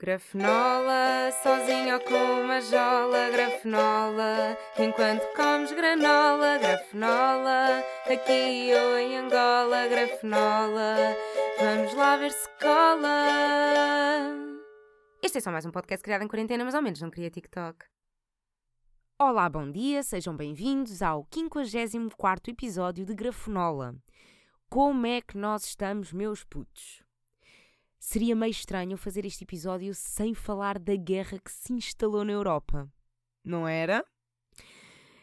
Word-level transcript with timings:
Grafenola, 0.00 1.32
sozinho 1.42 1.94
ou 1.94 2.00
com 2.02 2.42
uma 2.44 2.60
jola, 2.60 3.30
grafenola, 3.30 4.56
enquanto 4.78 5.26
comes 5.34 5.72
granola, 5.72 6.56
grafenola, 6.56 7.82
aqui 8.06 8.70
ou 8.74 8.96
em 8.96 9.16
Angola, 9.16 9.88
grafenola, 9.88 11.16
vamos 11.58 11.92
lá 11.94 12.16
ver 12.16 12.30
se 12.30 12.48
cola. 12.60 13.26
Este 15.20 15.38
é 15.38 15.40
só 15.40 15.50
mais 15.50 15.66
um 15.66 15.72
podcast 15.72 16.04
criado 16.04 16.22
em 16.22 16.28
quarentena, 16.28 16.64
mas 16.64 16.76
ao 16.76 16.82
menos 16.82 17.00
não 17.00 17.10
queria 17.10 17.28
TikTok. 17.28 17.84
Olá, 19.18 19.48
bom 19.48 19.68
dia, 19.68 20.04
sejam 20.04 20.36
bem-vindos 20.36 21.02
ao 21.02 21.26
54 21.34 22.52
episódio 22.52 23.04
de 23.04 23.16
Grafenola. 23.16 23.96
Como 24.70 25.04
é 25.06 25.20
que 25.20 25.36
nós 25.36 25.64
estamos, 25.64 26.12
meus 26.12 26.44
putos? 26.44 27.07
Seria 27.98 28.36
meio 28.36 28.50
estranho 28.50 28.96
fazer 28.96 29.24
este 29.24 29.44
episódio 29.44 29.94
sem 29.94 30.32
falar 30.32 30.78
da 30.78 30.94
guerra 30.94 31.38
que 31.38 31.50
se 31.50 31.72
instalou 31.72 32.24
na 32.24 32.32
Europa, 32.32 32.88
não 33.44 33.66
era? 33.66 34.04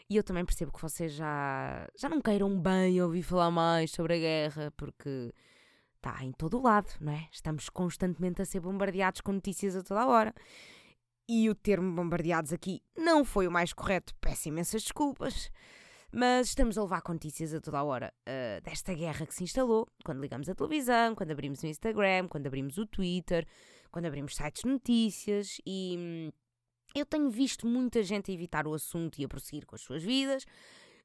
E 0.09 0.17
eu 0.17 0.23
também 0.23 0.45
percebo 0.45 0.71
que 0.71 0.81
vocês 0.81 1.13
já, 1.13 1.87
já 1.97 2.09
não 2.09 2.21
queiram 2.21 2.59
bem 2.59 3.01
ouvir 3.01 3.23
falar 3.23 3.49
mais 3.49 3.91
sobre 3.91 4.15
a 4.15 4.19
guerra, 4.19 4.71
porque 4.77 5.33
está 5.95 6.23
em 6.23 6.31
todo 6.31 6.59
o 6.59 6.61
lado, 6.61 6.91
não 6.99 7.13
é? 7.13 7.27
Estamos 7.31 7.69
constantemente 7.69 8.41
a 8.41 8.45
ser 8.45 8.59
bombardeados 8.59 9.21
com 9.21 9.31
notícias 9.31 9.75
a 9.75 9.81
toda 9.81 10.01
a 10.01 10.07
hora. 10.07 10.33
E 11.27 11.49
o 11.49 11.55
termo 11.55 11.95
bombardeados 11.95 12.53
aqui 12.53 12.83
não 12.95 13.25
foi 13.25 13.47
o 13.47 13.51
mais 13.51 13.73
correto, 13.73 14.13
peço 14.21 14.49
imensas 14.49 14.83
desculpas. 14.83 15.49
Mas 16.17 16.47
estamos 16.47 16.77
a 16.77 16.81
levar 16.81 17.01
com 17.01 17.11
notícias 17.11 17.53
a 17.53 17.59
toda 17.59 17.77
a 17.77 17.83
hora 17.83 18.13
uh, 18.21 18.63
desta 18.63 18.93
guerra 18.93 19.25
que 19.25 19.35
se 19.35 19.43
instalou 19.43 19.85
quando 20.01 20.21
ligamos 20.21 20.47
a 20.47 20.55
televisão, 20.55 21.13
quando 21.13 21.31
abrimos 21.31 21.61
o 21.61 21.67
Instagram, 21.67 22.29
quando 22.29 22.47
abrimos 22.47 22.77
o 22.77 22.85
Twitter, 22.85 23.45
quando 23.91 24.05
abrimos 24.05 24.33
sites 24.33 24.63
de 24.63 24.69
notícias 24.69 25.57
e 25.65 25.97
hum, 25.99 26.31
eu 26.95 27.05
tenho 27.05 27.29
visto 27.29 27.67
muita 27.67 28.01
gente 28.01 28.31
a 28.31 28.33
evitar 28.33 28.65
o 28.65 28.73
assunto 28.73 29.19
e 29.19 29.25
a 29.25 29.27
prosseguir 29.27 29.65
com 29.65 29.75
as 29.75 29.81
suas 29.81 30.01
vidas, 30.01 30.45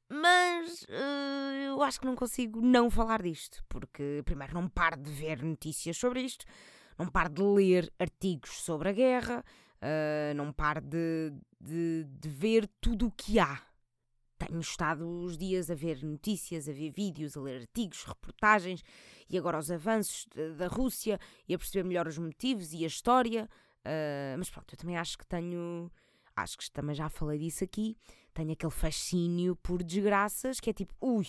mas 0.07 0.83
uh, 0.83 1.61
eu 1.65 1.83
acho 1.83 1.99
que 1.99 2.05
não 2.05 2.15
consigo 2.15 2.61
não 2.61 2.89
falar 2.89 3.21
disto, 3.21 3.61
porque 3.67 4.21
primeiro 4.23 4.53
não 4.53 4.69
paro 4.69 4.95
de 4.95 5.11
ver 5.11 5.43
notícias 5.43 5.97
sobre 5.97 6.21
isto, 6.21 6.45
não 6.97 7.07
paro 7.07 7.33
de 7.33 7.43
ler 7.43 7.91
artigos 7.99 8.63
sobre 8.63 8.87
a 8.87 8.93
guerra, 8.93 9.43
uh, 9.81 10.33
não 10.35 10.53
paro 10.53 10.79
de, 10.79 11.33
de, 11.59 12.05
de 12.05 12.29
ver 12.29 12.65
tudo 12.79 13.07
o 13.07 13.11
que 13.11 13.39
há 13.39 13.61
tenho 14.45 14.59
estado 14.59 15.07
os 15.07 15.37
dias 15.37 15.69
a 15.69 15.75
ver 15.75 16.03
notícias, 16.03 16.67
a 16.67 16.71
ver 16.71 16.89
vídeos, 16.89 17.37
a 17.37 17.41
ler 17.41 17.61
artigos, 17.61 18.03
reportagens 18.03 18.83
e 19.29 19.37
agora 19.37 19.59
os 19.59 19.69
avanços 19.69 20.27
da 20.57 20.67
Rússia 20.67 21.19
e 21.47 21.53
a 21.53 21.57
perceber 21.57 21.87
melhor 21.87 22.07
os 22.07 22.17
motivos 22.17 22.73
e 22.73 22.83
a 22.83 22.87
história. 22.87 23.47
Uh, 23.79 24.37
mas 24.37 24.49
pronto, 24.49 24.73
eu 24.73 24.77
também 24.77 24.97
acho 24.97 25.17
que 25.17 25.25
tenho. 25.25 25.91
Acho 26.35 26.57
que 26.57 26.71
também 26.71 26.95
já 26.95 27.09
falei 27.09 27.37
disso 27.37 27.63
aqui. 27.63 27.95
Tenho 28.33 28.53
aquele 28.53 28.71
fascínio 28.71 29.55
por 29.57 29.83
desgraças 29.83 30.59
que 30.59 30.69
é 30.69 30.73
tipo, 30.73 30.93
ui, 31.01 31.27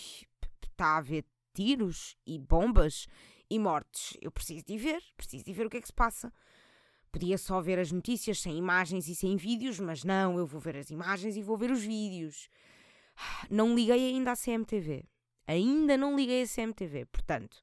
está 0.65 0.87
a 0.87 0.97
haver 0.99 1.25
tiros 1.53 2.17
e 2.27 2.39
bombas 2.39 3.07
e 3.51 3.59
mortes. 3.59 4.17
Eu 4.23 4.31
preciso 4.31 4.65
de 4.65 4.79
ver, 4.79 5.03
preciso 5.17 5.45
de 5.45 5.53
ver 5.53 5.67
o 5.67 5.71
que 5.71 5.77
é 5.77 5.81
que 5.81 5.89
se 5.89 5.93
passa. 5.93 6.33
Podia 7.11 7.37
só 7.37 7.61
ver 7.61 7.79
as 7.79 7.93
notícias 7.93 8.41
sem 8.41 8.57
imagens 8.57 9.07
e 9.07 9.15
sem 9.15 9.37
vídeos, 9.37 9.79
mas 9.79 10.03
não, 10.03 10.39
eu 10.39 10.47
vou 10.47 10.61
ver 10.61 10.79
as 10.79 10.89
imagens 10.89 11.37
e 11.37 11.43
vou 11.43 11.59
ver 11.59 11.71
os 11.71 11.83
vídeos. 11.83 12.49
Não 13.51 13.75
liguei 13.75 14.15
ainda 14.15 14.33
à 14.33 14.37
CMTV. 14.37 15.05
Ainda 15.47 15.97
não 15.97 16.17
liguei 16.17 16.42
à 16.42 16.47
CMTV. 16.47 17.06
Portanto, 17.06 17.62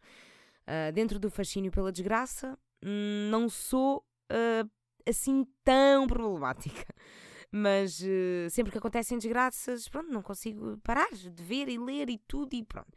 uh, 0.67 0.91
dentro 0.93 1.19
do 1.19 1.29
fascínio 1.29 1.71
pela 1.71 1.91
desgraça, 1.91 2.57
não 3.29 3.49
sou 3.49 4.05
uh, 4.31 4.69
assim 5.07 5.45
tão 5.63 6.07
problemática. 6.07 6.85
Mas 7.51 7.99
uh, 8.01 8.49
sempre 8.49 8.71
que 8.71 8.77
acontecem 8.77 9.17
desgraças, 9.17 9.87
pronto, 9.89 10.11
não 10.11 10.21
consigo 10.21 10.77
parar 10.83 11.09
de 11.11 11.43
ver 11.43 11.67
e 11.67 11.79
ler 11.79 12.09
e 12.09 12.17
tudo 12.27 12.53
e 12.53 12.63
pronto. 12.63 12.91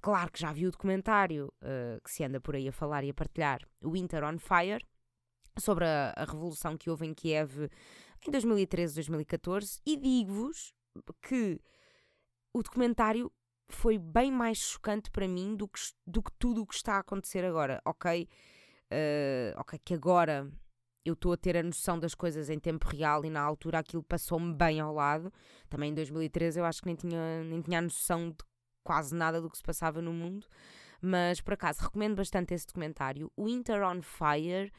Claro 0.00 0.30
que 0.30 0.38
já 0.38 0.52
vi 0.52 0.66
o 0.66 0.70
documentário 0.70 1.52
que 2.04 2.10
se 2.10 2.22
anda 2.22 2.38
por 2.38 2.54
aí 2.54 2.68
a 2.68 2.72
falar 2.72 3.02
e 3.02 3.10
a 3.10 3.14
partilhar, 3.14 3.60
Winter 3.82 4.22
on 4.22 4.38
Fire, 4.38 4.84
sobre 5.58 5.84
a, 5.86 6.12
a 6.14 6.24
revolução 6.24 6.76
que 6.76 6.90
houve 6.90 7.06
em 7.06 7.14
Kiev 7.14 7.68
em 8.26 8.30
2013, 8.30 8.94
2014, 8.94 9.80
e 9.84 9.96
digo-vos 9.96 10.74
que 11.22 11.60
o 12.56 12.62
documentário 12.62 13.30
foi 13.68 13.98
bem 13.98 14.32
mais 14.32 14.56
chocante 14.56 15.10
para 15.10 15.28
mim 15.28 15.54
do 15.54 15.68
que, 15.68 15.78
do 16.06 16.22
que 16.22 16.30
tudo 16.38 16.62
o 16.62 16.66
que 16.66 16.74
está 16.74 16.94
a 16.94 17.00
acontecer 17.00 17.44
agora. 17.44 17.82
Ok, 17.84 18.26
uh, 18.90 19.60
ok, 19.60 19.78
que 19.84 19.92
agora 19.92 20.50
eu 21.04 21.12
estou 21.12 21.34
a 21.34 21.36
ter 21.36 21.54
a 21.54 21.62
noção 21.62 21.98
das 21.98 22.14
coisas 22.14 22.48
em 22.48 22.58
tempo 22.58 22.88
real 22.88 23.26
e 23.26 23.30
na 23.30 23.42
altura 23.42 23.80
aquilo 23.80 24.02
passou-me 24.02 24.54
bem 24.54 24.80
ao 24.80 24.94
lado. 24.94 25.30
Também 25.68 25.90
em 25.90 25.94
2013 25.94 26.58
eu 26.58 26.64
acho 26.64 26.80
que 26.80 26.86
nem 26.86 26.96
tinha, 26.96 27.44
nem 27.44 27.60
tinha 27.60 27.78
a 27.78 27.82
noção 27.82 28.30
de 28.30 28.38
quase 28.82 29.14
nada 29.14 29.38
do 29.38 29.50
que 29.50 29.58
se 29.58 29.62
passava 29.62 30.00
no 30.00 30.12
mundo. 30.12 30.46
Mas 30.98 31.42
por 31.42 31.52
acaso 31.52 31.82
recomendo 31.82 32.16
bastante 32.16 32.54
esse 32.54 32.66
documentário. 32.66 33.30
Winter 33.38 33.82
on 33.82 34.00
Fire 34.00 34.72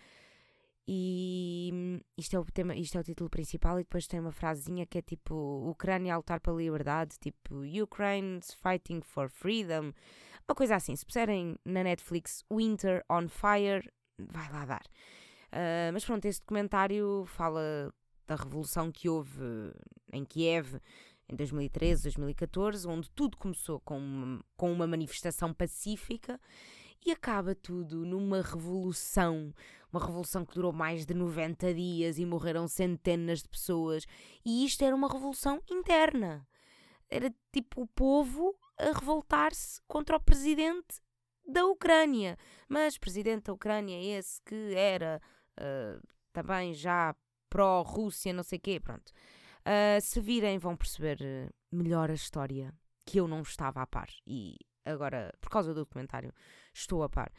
e 0.88 1.70
hum, 1.74 2.00
isto 2.18 2.36
é, 2.36 2.40
o 2.40 2.46
tema, 2.46 2.74
isto 2.76 2.98
é 2.98 3.02
o 3.02 3.04
título 3.04 3.30
principal, 3.30 3.78
e 3.78 3.84
depois 3.84 4.08
tem 4.08 4.20
uma 4.22 4.32
frasezinha 4.32 4.86
que 4.86 4.98
é 4.98 5.02
tipo: 5.02 5.36
Ucrânia 5.70 6.14
a 6.14 6.18
lutar 6.18 6.40
pela 6.40 6.58
liberdade, 6.58 7.18
tipo 7.20 7.62
Ukraine's 7.66 8.54
fighting 8.54 9.02
for 9.02 9.30
freedom, 9.30 9.92
uma 10.48 10.56
coisa 10.56 10.76
assim. 10.76 10.96
Se 10.96 11.06
puserem 11.06 11.58
na 11.66 11.84
Netflix 11.84 12.46
Winter 12.52 13.04
on 13.10 13.28
Fire, 13.28 13.92
vai 14.18 14.50
lá 14.50 14.66
dar. 14.66 14.84
Uh, 15.48 15.92
mas 15.92 16.06
pronto, 16.06 16.26
este 16.26 16.42
documentário 16.42 17.26
fala 17.26 17.94
da 18.26 18.36
revolução 18.36 18.92
que 18.92 19.10
houve 19.10 19.74
em 20.12 20.24
Kiev 20.24 20.80
em 21.30 21.36
2013, 21.36 22.04
2014, 22.04 22.88
onde 22.88 23.12
tudo 23.12 23.36
começou 23.38 23.80
com 23.82 23.98
uma, 23.98 24.46
com 24.56 24.72
uma 24.72 24.88
manifestação 24.88 25.54
pacífica 25.54 26.40
e 27.06 27.12
acaba 27.12 27.56
tudo 27.56 28.06
numa 28.06 28.42
revolução 28.42 29.54
uma 29.92 30.06
revolução 30.06 30.46
que 30.46 30.54
durou 30.54 30.74
mais 30.74 31.06
de 31.06 31.14
90 31.14 31.74
dias 31.74 32.18
e 32.18 32.26
morreram 32.26 32.68
centenas 32.68 33.42
de 33.42 33.50
pessoas. 33.50 34.06
E 34.46 34.66
isto 34.66 34.84
era 34.84 34.96
uma 34.96 35.08
revolução 35.08 35.62
interna. 35.70 36.48
Era 37.10 37.34
tipo 37.54 37.82
o 37.82 37.88
povo 37.88 38.56
a 38.78 38.92
revoltar-se 38.92 39.82
contra 39.88 40.18
o 40.18 40.20
presidente 40.20 41.02
da 41.48 41.66
Ucrânia. 41.66 42.38
Mas 42.68 42.98
presidente 42.98 43.46
da 43.46 43.54
Ucrânia, 43.54 44.18
esse 44.18 44.42
que 44.42 44.74
era 44.76 45.22
uh, 45.60 46.06
também 46.34 46.74
já 46.74 47.16
pró-Rússia, 47.50 48.34
não 48.34 48.44
sei 48.44 48.58
o 48.58 48.62
quê, 48.62 48.80
pronto. 48.80 49.10
Uh, 49.62 50.02
se 50.02 50.20
virem, 50.20 50.58
vão 50.58 50.76
perceber 50.76 51.54
melhor 51.72 52.12
a 52.12 52.14
história 52.14 52.74
que 53.06 53.20
eu 53.20 53.28
não 53.28 53.42
estava 53.42 53.82
a 53.82 53.88
par. 53.88 54.10
E 54.26 54.58
agora, 54.92 55.34
por 55.40 55.50
causa 55.50 55.74
do 55.74 55.82
documentário, 55.82 56.34
estou 56.74 57.04
a 57.04 57.10
par. 57.10 57.32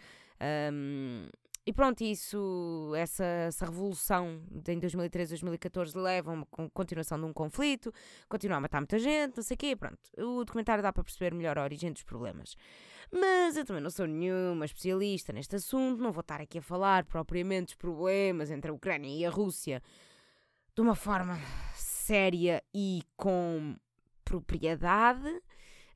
Um, 0.73 1.29
e 1.69 1.73
pronto, 1.73 2.03
isso, 2.03 2.95
essa, 2.97 3.25
essa 3.25 3.67
revolução 3.67 4.43
de, 4.51 4.73
em 4.73 4.79
2013, 4.79 5.33
2014 5.33 5.99
leva 5.99 6.31
a 6.31 6.35
uma 6.35 6.47
continuação 6.71 7.19
de 7.19 7.27
um 7.27 7.33
conflito, 7.33 7.93
continua 8.27 8.57
a 8.57 8.61
matar 8.61 8.81
muita 8.81 8.99
gente, 8.99 9.37
não 9.37 9.43
sei 9.43 9.55
o 9.55 9.59
quê, 9.59 9.77
pronto. 9.77 9.99
O 10.17 10.47
documentário 10.47 10.83
dá 10.83 10.91
para 10.91 11.05
perceber 11.05 11.35
melhor 11.35 11.59
a 11.59 11.63
origem 11.63 11.93
dos 11.93 12.03
problemas. 12.03 12.57
Mas 13.13 13.59
eu 13.59 13.67
também 13.67 13.83
não 13.83 13.91
sou 13.91 14.07
nenhuma 14.07 14.65
especialista 14.65 15.31
neste 15.31 15.57
assunto, 15.57 16.03
não 16.03 16.11
vou 16.11 16.23
estar 16.23 16.41
aqui 16.41 16.57
a 16.57 16.63
falar 16.63 17.05
propriamente 17.05 17.67
dos 17.67 17.75
problemas 17.75 18.51
entre 18.51 18.71
a 18.71 18.75
Ucrânia 18.75 19.09
e 19.09 19.27
a 19.27 19.31
Rússia 19.31 19.83
de 20.75 20.81
uma 20.81 20.95
forma 20.95 21.39
séria 21.75 22.63
e 22.73 23.03
com 23.15 23.77
propriedade. 24.25 25.43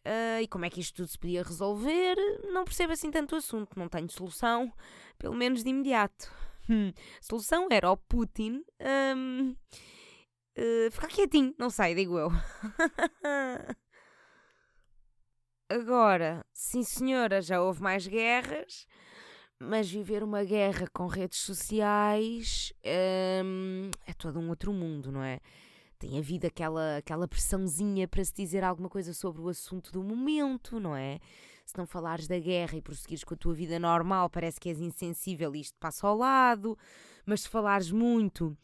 Uh, 0.04 0.42
e 0.42 0.48
como 0.48 0.64
é 0.64 0.70
que 0.70 0.80
isto 0.80 0.96
tudo 0.96 1.08
se 1.08 1.18
podia 1.18 1.42
resolver? 1.42 2.16
Não 2.52 2.64
percebo 2.64 2.92
assim 2.92 3.10
tanto 3.10 3.34
o 3.34 3.38
assunto, 3.38 3.78
não 3.78 3.88
tenho 3.88 4.10
solução 4.10 4.72
pelo 5.16 5.34
menos 5.34 5.62
de 5.62 5.70
imediato. 5.70 6.30
Hum. 6.68 6.92
A 7.20 7.22
solução 7.22 7.68
era 7.70 7.90
o 7.90 7.96
Putin 7.96 8.64
um, 9.16 9.50
uh, 9.50 9.56
eh, 10.56 10.88
ficar 10.90 11.08
quietinho, 11.08 11.54
não 11.58 11.70
sei, 11.70 11.94
digo 11.94 12.18
eu. 12.18 12.30
Agora, 15.68 16.44
sim 16.52 16.82
senhora, 16.82 17.40
já 17.40 17.62
houve 17.62 17.80
mais 17.80 18.06
guerras, 18.06 18.86
mas 19.58 19.90
viver 19.90 20.22
uma 20.22 20.44
guerra 20.44 20.86
com 20.92 21.06
redes 21.06 21.38
sociais 21.38 22.72
um, 23.44 23.90
é 24.06 24.12
todo 24.12 24.38
um 24.38 24.50
outro 24.50 24.72
mundo, 24.72 25.10
não 25.10 25.22
é? 25.22 25.40
Tem 26.02 26.18
havido 26.18 26.48
aquela, 26.48 26.96
aquela 26.96 27.28
pressãozinha 27.28 28.08
para 28.08 28.24
se 28.24 28.34
dizer 28.34 28.64
alguma 28.64 28.88
coisa 28.88 29.14
sobre 29.14 29.40
o 29.40 29.48
assunto 29.48 29.92
do 29.92 30.02
momento, 30.02 30.80
não 30.80 30.96
é? 30.96 31.20
se 31.64 31.78
não 31.78 31.86
falares 31.86 32.26
da 32.26 32.36
guerra 32.40 32.76
e 32.76 32.82
prosseguires 32.82 33.22
com 33.22 33.34
a 33.34 33.36
tua 33.36 33.54
vida 33.54 33.78
normal, 33.78 34.28
parece 34.28 34.58
que 34.58 34.68
és 34.68 34.80
insensível 34.80 35.54
e 35.54 35.60
isto 35.60 35.78
passa 35.78 36.04
ao 36.08 36.16
lado, 36.16 36.76
mas 37.24 37.42
se 37.42 37.48
falares 37.48 37.92
muito. 37.92 38.58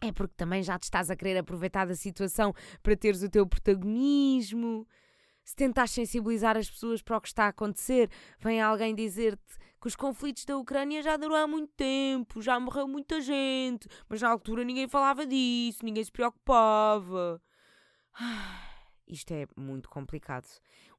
É 0.00 0.10
porque 0.10 0.34
também 0.36 0.64
já 0.64 0.76
te 0.76 0.82
estás 0.82 1.12
a 1.12 1.16
querer 1.16 1.38
aproveitar 1.38 1.86
da 1.86 1.94
situação 1.94 2.52
para 2.82 2.96
teres 2.96 3.22
o 3.22 3.30
teu 3.30 3.46
protagonismo. 3.46 4.84
Se 5.44 5.54
tentas 5.54 5.92
sensibilizar 5.92 6.56
as 6.56 6.68
pessoas 6.68 7.00
para 7.00 7.18
o 7.18 7.20
que 7.20 7.28
está 7.28 7.44
a 7.44 7.48
acontecer, 7.50 8.10
vem 8.40 8.60
alguém 8.60 8.96
dizer-te 8.96 9.58
que 9.80 9.88
os 9.88 9.96
conflitos 9.96 10.44
da 10.44 10.56
Ucrânia 10.56 11.02
já 11.02 11.16
duram 11.16 11.36
há 11.36 11.46
muito 11.46 11.72
tempo, 11.74 12.42
já 12.42 12.60
morreu 12.60 12.86
muita 12.86 13.20
gente, 13.20 13.88
mas 14.08 14.20
na 14.20 14.28
altura 14.28 14.62
ninguém 14.62 14.88
falava 14.88 15.26
disso, 15.26 15.84
ninguém 15.84 16.04
se 16.04 16.12
preocupava. 16.12 17.40
Isto 19.08 19.32
é 19.32 19.46
muito 19.56 19.88
complicado. 19.88 20.46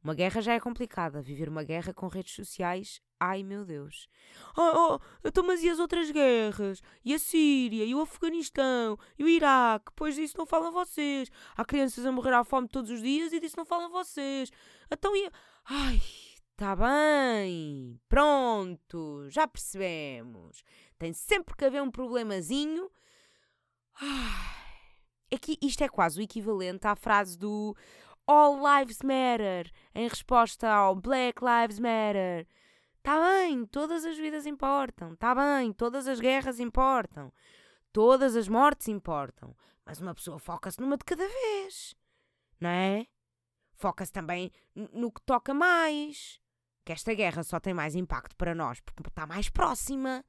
Uma 0.03 0.13
guerra 0.13 0.41
já 0.41 0.53
é 0.53 0.59
complicada. 0.59 1.21
Viver 1.21 1.47
uma 1.47 1.63
guerra 1.63 1.93
com 1.93 2.07
redes 2.07 2.33
sociais, 2.33 2.99
ai 3.19 3.43
meu 3.43 3.63
Deus. 3.63 4.09
Oh, 4.57 4.95
oh, 4.95 4.99
então, 5.23 5.45
mas 5.45 5.63
e 5.63 5.69
as 5.69 5.79
outras 5.79 6.11
guerras? 6.11 6.81
E 7.05 7.13
a 7.13 7.19
Síria? 7.19 7.85
E 7.85 7.95
o 7.95 8.01
Afeganistão? 8.01 8.97
E 9.17 9.23
o 9.23 9.29
Iraque? 9.29 9.91
Pois 9.95 10.15
disso 10.15 10.37
não 10.37 10.45
falam 10.45 10.71
vocês. 10.71 11.29
Há 11.55 11.63
crianças 11.63 12.05
a 12.05 12.11
morrer 12.11 12.33
à 12.33 12.43
fome 12.43 12.67
todos 12.67 12.89
os 12.89 13.01
dias 13.01 13.31
e 13.31 13.39
disso 13.39 13.55
não 13.57 13.65
falam 13.65 13.89
vocês. 13.89 14.51
Então 14.91 15.15
e. 15.15 15.29
Ai, 15.65 16.01
tá 16.61 16.75
bem. 16.75 17.99
Pronto, 18.07 19.27
já 19.29 19.47
percebemos. 19.47 20.63
Tem 20.99 21.11
sempre 21.11 21.55
que 21.55 21.65
haver 21.65 21.81
um 21.81 21.89
problemazinho. 21.89 22.87
É 25.31 25.39
que 25.39 25.57
isto 25.59 25.83
é 25.83 25.89
quase 25.89 26.19
o 26.19 26.21
equivalente 26.21 26.85
à 26.85 26.95
frase 26.95 27.35
do 27.35 27.75
All 28.27 28.59
Lives 28.59 28.99
Matter 29.01 29.71
em 29.95 30.07
resposta 30.07 30.69
ao 30.69 30.95
Black 30.95 31.41
Lives 31.43 31.79
Matter. 31.79 32.47
Tá 33.01 33.19
bem, 33.19 33.65
todas 33.65 34.05
as 34.05 34.17
vidas 34.17 34.45
importam. 34.45 35.15
Tá 35.15 35.33
bem, 35.33 35.73
todas 35.73 36.07
as 36.07 36.19
guerras 36.19 36.59
importam. 36.59 37.33
Todas 37.91 38.35
as 38.35 38.47
mortes 38.47 38.87
importam. 38.87 39.57
Mas 39.83 39.99
uma 39.99 40.13
pessoa 40.13 40.37
foca-se 40.37 40.79
numa 40.79 40.95
de 40.95 41.05
cada 41.05 41.27
vez. 41.27 41.95
Não 42.59 42.69
é? 42.69 43.07
Foca-se 43.73 44.11
também 44.11 44.51
no 44.75 45.11
que 45.11 45.21
toca 45.21 45.55
mais. 45.55 46.39
Que 46.83 46.91
esta 46.93 47.13
guerra 47.13 47.43
só 47.43 47.59
tem 47.59 47.73
mais 47.73 47.95
impacto 47.95 48.35
para 48.35 48.55
nós 48.55 48.79
porque 48.79 49.09
está 49.09 49.25
mais 49.25 49.49
próxima. 49.49 50.23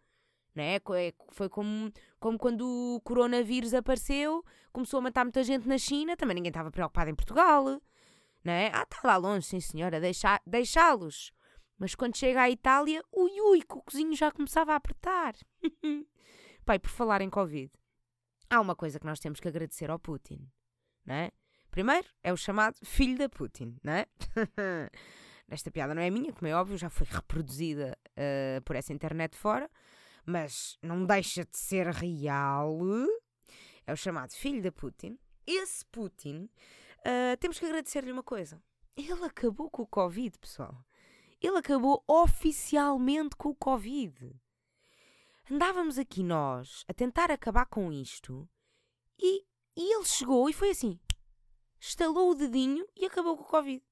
Não 0.54 0.62
é? 0.62 0.78
foi 1.30 1.48
como, 1.48 1.90
como 2.20 2.38
quando 2.38 2.66
o 2.66 3.00
coronavírus 3.00 3.72
apareceu, 3.72 4.44
começou 4.70 4.98
a 4.98 5.02
matar 5.02 5.24
muita 5.24 5.42
gente 5.42 5.66
na 5.66 5.78
China, 5.78 6.14
também 6.14 6.34
ninguém 6.34 6.50
estava 6.50 6.70
preocupado 6.70 7.08
em 7.08 7.14
Portugal. 7.14 7.80
Não 8.44 8.52
é? 8.52 8.70
Ah, 8.74 8.82
está 8.82 9.00
lá 9.04 9.16
longe, 9.16 9.46
sim 9.46 9.60
senhora, 9.60 10.00
deixá-los. 10.46 11.32
Mas 11.78 11.94
quando 11.94 12.16
chega 12.16 12.42
à 12.42 12.50
Itália, 12.50 13.02
ui 13.10 13.40
ui, 13.40 13.62
que 13.62 13.74
o 13.74 13.82
cozinho 13.82 14.14
já 14.14 14.30
começava 14.30 14.72
a 14.72 14.76
apertar. 14.76 15.34
Pai, 16.64 16.78
por 16.78 16.90
falar 16.90 17.22
em 17.22 17.30
Covid, 17.30 17.72
há 18.50 18.60
uma 18.60 18.76
coisa 18.76 19.00
que 19.00 19.06
nós 19.06 19.18
temos 19.18 19.40
que 19.40 19.48
agradecer 19.48 19.90
ao 19.90 19.98
Putin, 19.98 20.48
não 21.04 21.14
é? 21.14 21.30
Primeiro, 21.70 22.06
é 22.22 22.32
o 22.32 22.36
chamado 22.36 22.76
filho 22.84 23.16
da 23.16 23.28
Putin, 23.28 23.76
não 23.82 23.94
é? 23.94 24.06
Esta 25.48 25.70
piada 25.70 25.94
não 25.94 26.02
é 26.02 26.10
minha, 26.10 26.32
como 26.32 26.46
é 26.46 26.54
óbvio, 26.54 26.78
já 26.78 26.88
foi 26.88 27.06
reproduzida 27.10 27.98
uh, 28.10 28.62
por 28.62 28.76
essa 28.76 28.92
internet 28.92 29.36
fora, 29.36 29.70
mas 30.24 30.78
não 30.82 31.04
deixa 31.04 31.44
de 31.44 31.56
ser 31.56 31.88
real. 31.88 32.78
É 33.86 33.92
o 33.92 33.96
chamado 33.96 34.32
filho 34.32 34.62
da 34.62 34.72
Putin. 34.72 35.18
Esse 35.46 35.84
Putin, 35.86 36.48
uh, 37.00 37.36
temos 37.38 37.58
que 37.58 37.66
agradecer-lhe 37.66 38.12
uma 38.12 38.22
coisa. 38.22 38.62
Ele 38.96 39.24
acabou 39.24 39.70
com 39.70 39.82
o 39.82 39.86
Covid, 39.86 40.38
pessoal 40.38 40.84
ele 41.42 41.58
acabou 41.58 42.02
oficialmente 42.06 43.34
com 43.36 43.50
o 43.50 43.54
Covid. 43.54 44.32
Andávamos 45.50 45.98
aqui 45.98 46.22
nós 46.22 46.84
a 46.86 46.94
tentar 46.94 47.30
acabar 47.30 47.66
com 47.66 47.92
isto 47.92 48.48
e, 49.18 49.44
e 49.76 49.94
ele 49.94 50.04
chegou 50.04 50.48
e 50.48 50.52
foi 50.52 50.70
assim: 50.70 51.00
estalou 51.80 52.30
o 52.30 52.34
dedinho 52.34 52.86
e 52.96 53.04
acabou 53.04 53.36
com 53.36 53.42
o 53.42 53.48
Covid. 53.48 53.82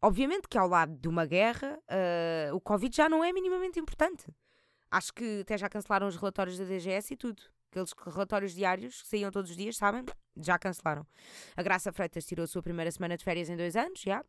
Obviamente 0.00 0.48
que 0.48 0.58
ao 0.58 0.68
lado 0.68 0.96
de 0.96 1.08
uma 1.08 1.24
guerra, 1.24 1.78
uh, 1.88 2.54
o 2.54 2.60
Covid 2.60 2.94
já 2.94 3.08
não 3.08 3.24
é 3.24 3.32
minimamente 3.32 3.80
importante. 3.80 4.26
Acho 4.90 5.12
que 5.12 5.40
até 5.40 5.58
já 5.58 5.68
cancelaram 5.68 6.06
os 6.06 6.16
relatórios 6.16 6.58
da 6.58 6.64
DGS 6.64 7.14
e 7.14 7.16
tudo. 7.16 7.42
Aqueles 7.70 7.92
relatórios 8.06 8.54
diários 8.54 9.02
que 9.02 9.08
saíam 9.08 9.30
todos 9.30 9.50
os 9.50 9.56
dias, 9.56 9.76
sabem? 9.76 10.04
Já 10.36 10.58
cancelaram. 10.58 11.06
A 11.56 11.62
Graça 11.62 11.92
Freitas 11.92 12.24
tirou 12.24 12.44
a 12.44 12.46
sua 12.46 12.62
primeira 12.62 12.90
semana 12.90 13.16
de 13.16 13.24
férias 13.24 13.50
em 13.50 13.56
dois 13.56 13.76
anos, 13.76 14.00
já. 14.00 14.24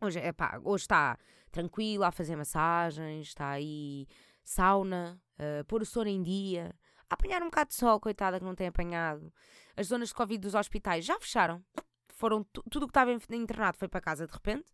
Hoje, 0.00 0.20
epá, 0.20 0.60
hoje 0.62 0.84
está 0.84 1.18
tranquila 1.50 2.08
a 2.08 2.12
fazer 2.12 2.36
massagens, 2.36 3.28
está 3.28 3.50
aí 3.50 4.06
sauna, 4.44 5.20
uh, 5.38 5.64
pôr 5.64 5.82
o 5.82 5.86
sono 5.86 6.08
em 6.08 6.22
dia, 6.22 6.74
a 7.10 7.14
apanhar 7.14 7.42
um 7.42 7.46
bocado 7.46 7.70
de 7.70 7.76
sol, 7.76 7.98
coitada 7.98 8.38
que 8.38 8.44
não 8.44 8.54
tem 8.54 8.68
apanhado. 8.68 9.32
As 9.76 9.88
zonas 9.88 10.08
de 10.08 10.14
Covid 10.14 10.38
dos 10.38 10.54
hospitais 10.54 11.04
já 11.04 11.18
fecharam. 11.18 11.64
Foram 12.08 12.44
tudo 12.44 12.84
o 12.84 12.86
que 12.86 12.90
estava 12.90 13.12
internado 13.12 13.78
foi 13.78 13.88
para 13.88 14.00
casa 14.00 14.26
de 14.26 14.32
repente. 14.32 14.72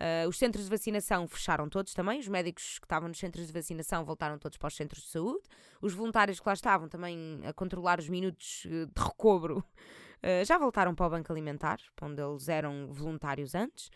Uh, 0.00 0.26
os 0.26 0.38
centros 0.38 0.64
de 0.64 0.70
vacinação 0.70 1.28
fecharam 1.28 1.68
todos 1.68 1.92
também. 1.92 2.18
Os 2.18 2.26
médicos 2.26 2.78
que 2.78 2.86
estavam 2.86 3.06
nos 3.06 3.18
centros 3.18 3.46
de 3.46 3.52
vacinação 3.52 4.02
voltaram 4.02 4.38
todos 4.38 4.56
para 4.56 4.68
os 4.68 4.74
centros 4.74 5.02
de 5.02 5.08
saúde. 5.10 5.42
Os 5.82 5.92
voluntários 5.92 6.40
que 6.40 6.48
lá 6.48 6.54
estavam 6.54 6.88
também 6.88 7.42
a 7.44 7.52
controlar 7.52 7.98
os 7.98 8.08
minutos 8.08 8.66
eh, 8.66 8.86
de 8.86 9.02
recobro 9.02 9.58
uh, 9.58 10.44
já 10.46 10.56
voltaram 10.56 10.94
para 10.94 11.06
o 11.06 11.10
banco 11.10 11.30
alimentar, 11.30 11.78
onde 12.00 12.22
eles 12.22 12.48
eram 12.48 12.90
voluntários 12.90 13.54
antes. 13.54 13.88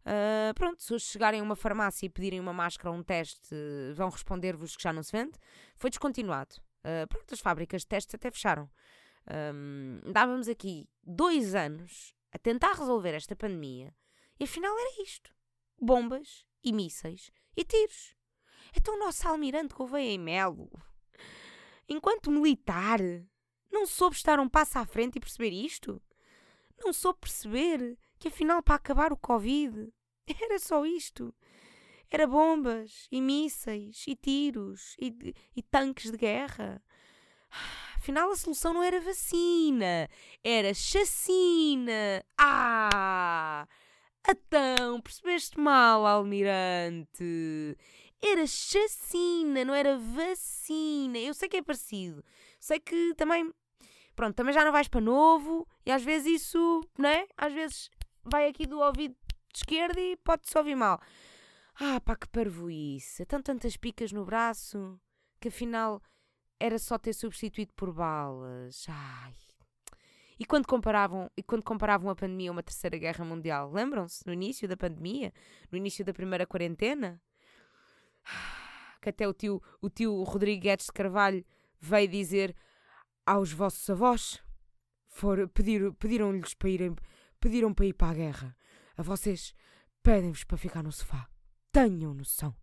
Uh, 0.00 0.52
pronto, 0.56 0.82
se 0.82 0.92
hoje 0.92 1.04
chegarem 1.04 1.38
a 1.38 1.44
uma 1.44 1.54
farmácia 1.54 2.06
e 2.06 2.08
pedirem 2.08 2.40
uma 2.40 2.52
máscara 2.52 2.90
ou 2.90 2.96
um 2.96 3.02
teste, 3.04 3.54
vão 3.94 4.08
responder-vos 4.08 4.76
que 4.76 4.82
já 4.82 4.92
não 4.92 5.04
se 5.04 5.12
vende. 5.12 5.38
Foi 5.76 5.90
descontinuado. 5.90 6.56
Uh, 6.80 7.06
pronto, 7.06 7.32
as 7.32 7.38
fábricas 7.38 7.82
de 7.82 7.86
testes 7.86 8.16
até 8.16 8.32
fecharam. 8.32 8.68
Um, 9.54 10.00
dávamos 10.10 10.48
aqui 10.48 10.88
dois 11.04 11.54
anos 11.54 12.16
a 12.32 12.38
tentar 12.38 12.72
resolver 12.72 13.14
esta 13.14 13.36
pandemia 13.36 13.94
e 14.40 14.44
afinal 14.44 14.76
era 14.76 15.02
isto: 15.04 15.32
bombas 15.82 16.46
e 16.62 16.72
mísseis 16.72 17.32
e 17.56 17.64
tiros. 17.64 18.14
Então 18.74 18.94
o 18.94 18.98
nosso 18.98 19.26
almirante 19.28 19.74
Gouveia 19.74 20.12
em 20.12 20.18
Melo, 20.18 20.70
enquanto 21.88 22.30
militar, 22.30 23.00
não 23.70 23.86
soube 23.86 24.16
estar 24.16 24.38
um 24.38 24.48
passo 24.48 24.78
à 24.78 24.86
frente 24.86 25.16
e 25.16 25.20
perceber 25.20 25.50
isto? 25.50 26.00
Não 26.82 26.92
soube 26.92 27.20
perceber 27.20 27.98
que 28.18 28.28
afinal 28.28 28.62
para 28.62 28.76
acabar 28.76 29.12
o 29.12 29.16
Covid 29.16 29.92
era 30.40 30.58
só 30.58 30.86
isto. 30.86 31.34
Era 32.10 32.26
bombas 32.26 33.08
e 33.10 33.20
mísseis 33.20 34.04
e 34.06 34.14
tiros 34.14 34.94
e, 35.00 35.34
e 35.56 35.62
tanques 35.62 36.10
de 36.10 36.16
guerra. 36.16 36.82
Afinal, 37.96 38.32
a 38.32 38.36
solução 38.36 38.74
não 38.74 38.82
era 38.82 39.00
vacina, 39.00 40.10
era 40.42 40.74
chacina. 40.74 42.24
Ah! 42.36 43.68
Então, 44.28 45.00
percebeste 45.00 45.58
mal, 45.58 46.06
almirante? 46.06 47.76
Era 48.22 48.46
chacina, 48.46 49.64
não 49.64 49.74
era 49.74 49.98
vacina. 49.98 51.18
Eu 51.18 51.34
sei 51.34 51.48
que 51.48 51.56
é 51.56 51.62
parecido. 51.62 52.24
Sei 52.60 52.78
que 52.78 53.14
também. 53.16 53.52
Pronto, 54.14 54.36
também 54.36 54.54
já 54.54 54.64
não 54.64 54.72
vais 54.72 54.88
para 54.88 55.00
novo 55.00 55.66
e 55.84 55.90
às 55.90 56.02
vezes 56.02 56.42
isso, 56.42 56.80
não 56.98 57.08
é? 57.08 57.26
Às 57.36 57.52
vezes 57.52 57.90
vai 58.22 58.46
aqui 58.48 58.66
do 58.66 58.78
ouvido 58.78 59.16
esquerdo 59.54 59.98
e 59.98 60.16
pode-se 60.18 60.56
ouvir 60.56 60.76
mal. 60.76 61.00
Ah, 61.74 62.00
pá, 62.00 62.14
que 62.14 62.28
parvoíce. 62.28 63.24
Tão 63.26 63.42
tantas 63.42 63.76
picas 63.76 64.12
no 64.12 64.24
braço 64.24 65.00
que 65.40 65.48
afinal 65.48 66.00
era 66.60 66.78
só 66.78 66.98
ter 66.98 67.14
substituído 67.14 67.72
por 67.74 67.92
balas. 67.92 68.86
Ai. 68.88 69.34
E 70.38 70.44
quando 70.44 70.66
comparavam, 70.66 71.30
e 71.36 71.42
quando 71.42 71.62
comparavam 71.62 72.10
a 72.10 72.14
pandemia 72.14 72.50
a 72.50 72.52
uma 72.52 72.62
terceira 72.62 72.98
guerra 72.98 73.24
mundial, 73.24 73.70
lembram-se? 73.70 74.26
No 74.26 74.32
início 74.32 74.66
da 74.68 74.76
pandemia? 74.76 75.32
No 75.70 75.78
início 75.78 76.04
da 76.04 76.12
primeira 76.12 76.46
quarentena? 76.46 77.20
Que 79.02 79.08
até 79.08 79.26
o 79.26 79.34
tio, 79.34 79.60
o 79.80 79.90
tio 79.90 80.22
Rodrigo 80.22 80.62
Guedes 80.62 80.86
de 80.86 80.92
Carvalho 80.92 81.44
veio 81.80 82.06
dizer 82.06 82.54
aos 83.26 83.52
vossos 83.52 83.90
avós, 83.90 84.40
for, 85.08 85.48
pedir, 85.48 85.92
pediram-lhes 85.94 86.54
para 86.54 86.68
irem 86.68 86.94
pediram 87.40 87.74
para 87.74 87.86
ir 87.86 87.94
para 87.94 88.10
a 88.10 88.14
guerra. 88.14 88.56
A 88.96 89.02
vocês 89.02 89.52
pedem-vos 90.02 90.44
para 90.44 90.56
ficar 90.56 90.84
no 90.84 90.92
sofá. 90.92 91.28
Tenham 91.72 92.14
noção. 92.14 92.54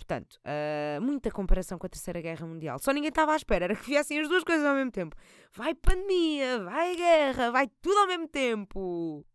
Portanto, 0.00 0.40
uh, 0.46 1.00
muita 1.02 1.30
comparação 1.30 1.78
com 1.78 1.86
a 1.86 1.90
Terceira 1.90 2.22
Guerra 2.22 2.46
Mundial. 2.46 2.78
Só 2.78 2.90
ninguém 2.90 3.10
estava 3.10 3.34
à 3.34 3.36
espera, 3.36 3.66
era 3.66 3.76
que 3.76 3.86
viessem 3.86 4.18
as 4.18 4.28
duas 4.28 4.42
coisas 4.42 4.64
ao 4.64 4.74
mesmo 4.74 4.90
tempo. 4.90 5.14
Vai 5.52 5.74
pandemia, 5.74 6.58
vai 6.64 6.96
guerra, 6.96 7.50
vai 7.50 7.68
tudo 7.82 7.98
ao 7.98 8.06
mesmo 8.06 8.26
tempo. 8.26 9.26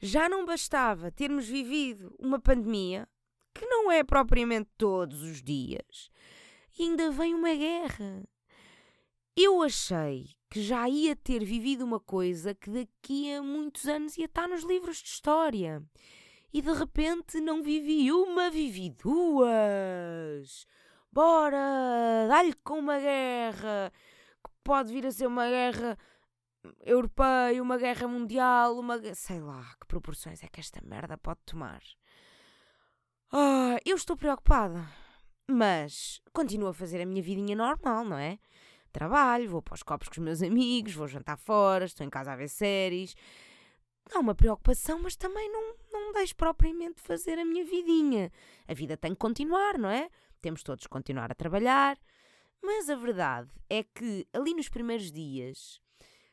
Já 0.00 0.28
não 0.28 0.44
bastava 0.44 1.10
termos 1.10 1.48
vivido 1.48 2.14
uma 2.18 2.38
pandemia, 2.38 3.08
que 3.54 3.64
não 3.64 3.90
é 3.90 4.04
propriamente 4.04 4.68
todos 4.76 5.22
os 5.22 5.42
dias, 5.42 6.10
e 6.78 6.82
ainda 6.82 7.10
vem 7.10 7.34
uma 7.34 7.54
guerra. 7.54 8.22
Eu 9.34 9.62
achei 9.62 10.36
que 10.50 10.62
já 10.62 10.86
ia 10.90 11.16
ter 11.16 11.42
vivido 11.42 11.82
uma 11.82 11.98
coisa 11.98 12.54
que 12.54 12.68
daqui 12.68 13.32
a 13.32 13.42
muitos 13.42 13.86
anos 13.86 14.18
ia 14.18 14.26
estar 14.26 14.46
nos 14.46 14.62
livros 14.62 14.98
de 14.98 15.08
história. 15.08 15.82
E 16.56 16.62
de 16.62 16.72
repente 16.72 17.38
não 17.38 17.62
vivi 17.62 18.10
uma, 18.10 18.48
vivi 18.48 18.88
duas. 18.88 20.66
Bora, 21.12 22.26
dá-lhe 22.30 22.54
com 22.64 22.78
uma 22.78 22.98
guerra 22.98 23.92
que 24.42 24.50
pode 24.64 24.90
vir 24.90 25.04
a 25.06 25.12
ser 25.12 25.26
uma 25.26 25.46
guerra 25.46 25.98
europeia, 26.80 27.62
uma 27.62 27.76
guerra 27.76 28.08
mundial, 28.08 28.78
uma 28.78 28.98
sei 29.14 29.38
lá 29.38 29.66
que 29.78 29.86
proporções 29.86 30.42
é 30.42 30.48
que 30.48 30.58
esta 30.58 30.80
merda 30.82 31.18
pode 31.18 31.40
tomar. 31.44 31.82
Ah, 33.30 33.76
eu 33.84 33.94
estou 33.94 34.16
preocupada. 34.16 34.88
Mas 35.46 36.22
continuo 36.32 36.68
a 36.68 36.72
fazer 36.72 37.02
a 37.02 37.06
minha 37.06 37.22
vidinha 37.22 37.54
normal, 37.54 38.02
não 38.02 38.16
é? 38.16 38.38
Trabalho, 38.92 39.50
vou 39.50 39.60
para 39.60 39.74
os 39.74 39.82
copos 39.82 40.08
com 40.08 40.14
os 40.14 40.24
meus 40.24 40.40
amigos, 40.40 40.94
vou 40.94 41.06
jantar 41.06 41.36
fora, 41.36 41.84
estou 41.84 42.06
em 42.06 42.08
casa 42.08 42.32
a 42.32 42.36
ver 42.36 42.48
séries. 42.48 43.14
Há 44.14 44.18
uma 44.18 44.34
preocupação, 44.34 45.00
mas 45.02 45.16
também 45.16 45.50
não, 45.50 45.74
não 45.92 46.12
deixo 46.12 46.36
propriamente 46.36 47.00
fazer 47.00 47.38
a 47.38 47.44
minha 47.44 47.64
vidinha. 47.64 48.30
A 48.68 48.74
vida 48.74 48.96
tem 48.96 49.12
que 49.12 49.18
continuar, 49.18 49.78
não 49.78 49.88
é? 49.88 50.08
Temos 50.40 50.62
todos 50.62 50.84
que 50.84 50.90
continuar 50.90 51.30
a 51.30 51.34
trabalhar. 51.34 51.98
Mas 52.62 52.88
a 52.88 52.96
verdade 52.96 53.50
é 53.68 53.82
que 53.82 54.26
ali 54.32 54.54
nos 54.54 54.68
primeiros 54.68 55.10
dias, 55.10 55.80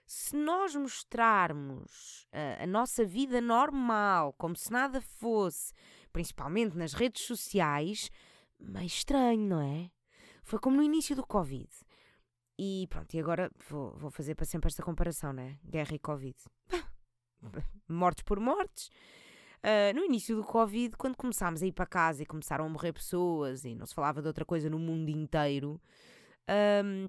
se 0.06 0.36
nós 0.36 0.76
mostrarmos 0.76 2.28
a, 2.32 2.64
a 2.64 2.68
nossa 2.68 3.04
vida 3.04 3.42
normal, 3.42 4.34
como 4.34 4.56
se 4.56 4.72
nada 4.72 5.02
fosse, 5.02 5.74
principalmente 6.12 6.78
nas 6.78 6.94
redes 6.94 7.24
sociais, 7.24 8.10
meio 8.60 8.86
estranho, 8.86 9.48
não 9.48 9.62
é? 9.62 9.92
Foi 10.44 10.60
como 10.60 10.78
no 10.78 10.84
início 10.84 11.16
do 11.16 11.26
Covid. 11.26 11.70
E 12.58 12.88
pronto, 12.90 13.14
e 13.14 13.20
agora 13.20 13.52
vou, 13.68 13.98
vou 13.98 14.12
fazer 14.12 14.36
para 14.36 14.46
sempre 14.46 14.68
esta 14.68 14.84
comparação, 14.84 15.34
né? 15.34 15.58
Guerra 15.64 15.96
e 15.96 16.00
Covid. 16.00 16.38
mortes 17.88 18.24
por 18.24 18.40
mortes. 18.40 18.90
Uh, 19.64 19.96
no 19.96 20.04
início 20.04 20.36
do 20.36 20.44
Covid, 20.44 20.98
quando 20.98 21.16
começámos 21.16 21.64
a 21.64 21.66
ir 21.66 21.72
para 21.72 21.86
casa 21.86 22.22
e 22.22 22.26
começaram 22.26 22.66
a 22.66 22.70
morrer 22.70 22.92
pessoas 22.92 23.64
e 23.64 23.74
não 23.74 23.86
se 23.86 23.96
falava 23.96 24.22
de 24.22 24.28
outra 24.28 24.44
coisa 24.44 24.70
no 24.70 24.78
mundo 24.78 25.10
inteiro, 25.10 25.82
um, 26.84 27.08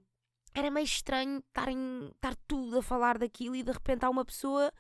era 0.55 0.71
meio 0.71 0.85
estranho 0.85 1.39
estarem, 1.39 2.11
estar 2.15 2.37
tudo 2.47 2.79
a 2.79 2.83
falar 2.83 3.19
daquilo 3.19 3.57
e 3.57 3.63
de 3.65 3.73
repente 3.73 4.05
há 4.05 4.11
uma 4.11 4.25
pessoa 4.25 4.73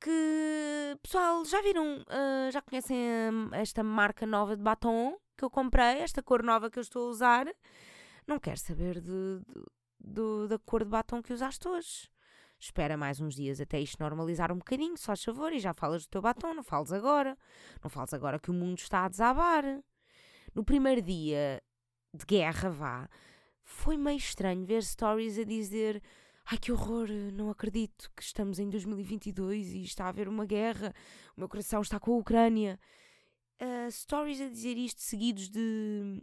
que. 0.00 0.98
Pessoal, 1.00 1.44
já 1.44 1.62
viram? 1.62 1.98
Uh, 2.00 2.50
já 2.50 2.60
conhecem 2.60 2.98
esta 3.52 3.84
marca 3.84 4.26
nova 4.26 4.56
de 4.56 4.62
batom 4.62 5.16
que 5.36 5.44
eu 5.44 5.50
comprei? 5.50 6.00
Esta 6.00 6.20
cor 6.20 6.42
nova 6.42 6.68
que 6.68 6.80
eu 6.80 6.82
estou 6.82 7.06
a 7.06 7.10
usar? 7.10 7.46
Não 8.26 8.40
quero 8.40 8.58
saber 8.58 9.00
de, 9.00 9.38
de, 9.38 9.62
de 10.00 10.48
da 10.48 10.58
cor 10.58 10.82
de 10.82 10.90
batom 10.90 11.22
que 11.22 11.32
usaste 11.32 11.68
hoje. 11.68 12.10
Espera 12.58 12.96
mais 12.96 13.20
uns 13.20 13.34
dias 13.34 13.60
até 13.60 13.80
isto 13.80 14.00
normalizar 14.00 14.50
um 14.50 14.58
bocadinho, 14.58 14.96
só 14.96 15.06
faz 15.06 15.22
favor, 15.22 15.52
e 15.52 15.60
já 15.60 15.72
falas 15.72 16.04
do 16.04 16.10
teu 16.10 16.20
batom, 16.20 16.54
não 16.54 16.62
fales 16.62 16.92
agora. 16.92 17.38
Não 17.82 17.88
fales 17.88 18.12
agora 18.12 18.38
que 18.38 18.50
o 18.50 18.54
mundo 18.54 18.78
está 18.78 19.04
a 19.04 19.08
desabar. 19.08 19.64
No 20.54 20.64
primeiro 20.64 21.00
dia 21.00 21.62
de 22.12 22.24
guerra, 22.26 22.68
vá, 22.70 23.08
foi 23.62 23.96
meio 23.96 24.16
estranho 24.16 24.64
ver 24.64 24.82
stories 24.82 25.38
a 25.38 25.44
dizer 25.44 26.02
Ai 26.50 26.56
que 26.56 26.72
horror, 26.72 27.08
não 27.34 27.50
acredito 27.50 28.10
que 28.16 28.22
estamos 28.22 28.58
em 28.58 28.70
2022 28.70 29.74
e 29.74 29.82
está 29.82 30.06
a 30.06 30.08
haver 30.08 30.28
uma 30.28 30.46
guerra, 30.46 30.94
o 31.36 31.40
meu 31.40 31.48
coração 31.48 31.82
está 31.82 32.00
com 32.00 32.14
a 32.14 32.16
Ucrânia. 32.16 32.80
Uh, 33.60 33.90
stories 33.90 34.40
a 34.40 34.48
dizer 34.48 34.78
isto 34.78 35.02
seguidos 35.02 35.50
de 35.50 36.22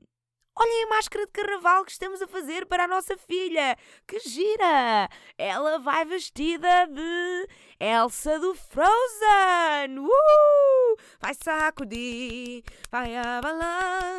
Olhem 0.58 0.86
a 0.86 0.88
máscara 0.88 1.26
de 1.26 1.34
carnaval 1.34 1.84
que 1.84 1.92
estamos 1.92 2.22
a 2.22 2.28
fazer 2.28 2.66
para 2.66 2.86
a 2.86 2.88
nossa 2.88 3.18
filha! 3.18 3.78
Que 4.08 4.20
gira! 4.22 5.10
Ela 5.38 5.80
vai 5.80 6.06
vestida 6.06 6.88
de 6.88 7.48
Elsa 7.78 8.40
do 8.40 8.56
Frozen! 8.56 10.00
Uh! 10.00 10.98
Vai 11.20 11.34
sacudir, 11.34 12.64
vai 12.90 13.18
abalar 13.18 14.18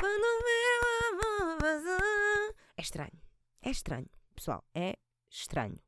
quando 0.00 0.44
meu 0.44 1.60
amor. 1.60 2.54
É 2.74 2.80
estranho, 2.80 3.20
é 3.60 3.70
estranho, 3.70 4.08
pessoal, 4.34 4.64
é 4.74 4.96
estranho. 5.28 5.78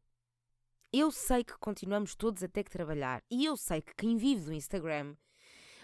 Eu 0.92 1.10
sei 1.10 1.42
que 1.42 1.56
continuamos 1.58 2.14
todos 2.14 2.42
a 2.42 2.48
ter 2.48 2.64
que 2.64 2.70
trabalhar 2.70 3.22
e 3.30 3.46
eu 3.46 3.56
sei 3.56 3.80
que 3.80 3.94
quem 3.94 4.18
vive 4.18 4.42
do 4.42 4.52
Instagram 4.52 5.16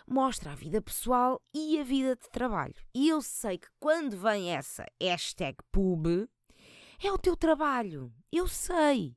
mostra 0.07 0.53
a 0.53 0.55
vida 0.55 0.81
pessoal 0.81 1.41
e 1.53 1.79
a 1.79 1.85
vida 1.85 2.17
de 2.17 2.29
trabalho. 2.31 2.75
E 2.95 3.09
eu 3.09 3.21
sei 3.23 3.59
que 3.59 3.69
quando 3.81 4.17
vem 4.17 4.51
essa 4.51 4.85
hashtag 5.01 5.57
pub, 5.73 6.29
é 7.03 7.13
o 7.13 7.19
teu 7.19 7.37
trabalho. 7.37 8.13
Eu 8.33 8.47
sei. 8.47 9.17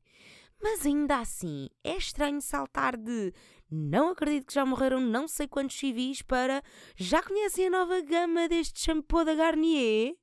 Mas 0.61 0.85
ainda 0.85 1.19
assim, 1.19 1.69
é 1.83 1.97
estranho 1.97 2.41
saltar 2.41 2.97
de 2.97 3.31
não 3.69 4.09
acredito 4.09 4.47
que 4.47 4.53
já 4.53 4.65
morreram 4.65 4.99
não 4.99 5.27
sei 5.27 5.47
quantos 5.47 5.77
civis 5.77 6.21
para 6.21 6.63
já 6.95 7.21
conhecem 7.21 7.67
a 7.67 7.69
nova 7.69 8.01
gama 8.01 8.47
deste 8.47 8.79
shampoo 8.79 9.23
da 9.23 9.35
Garnier? 9.35 10.15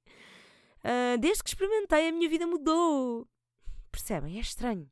Uh, 0.80 1.18
desde 1.18 1.42
que 1.42 1.50
experimentei, 1.50 2.08
a 2.08 2.12
minha 2.12 2.28
vida 2.28 2.46
mudou. 2.46 3.28
Percebem? 3.92 4.38
É 4.38 4.40
estranho. 4.40 4.90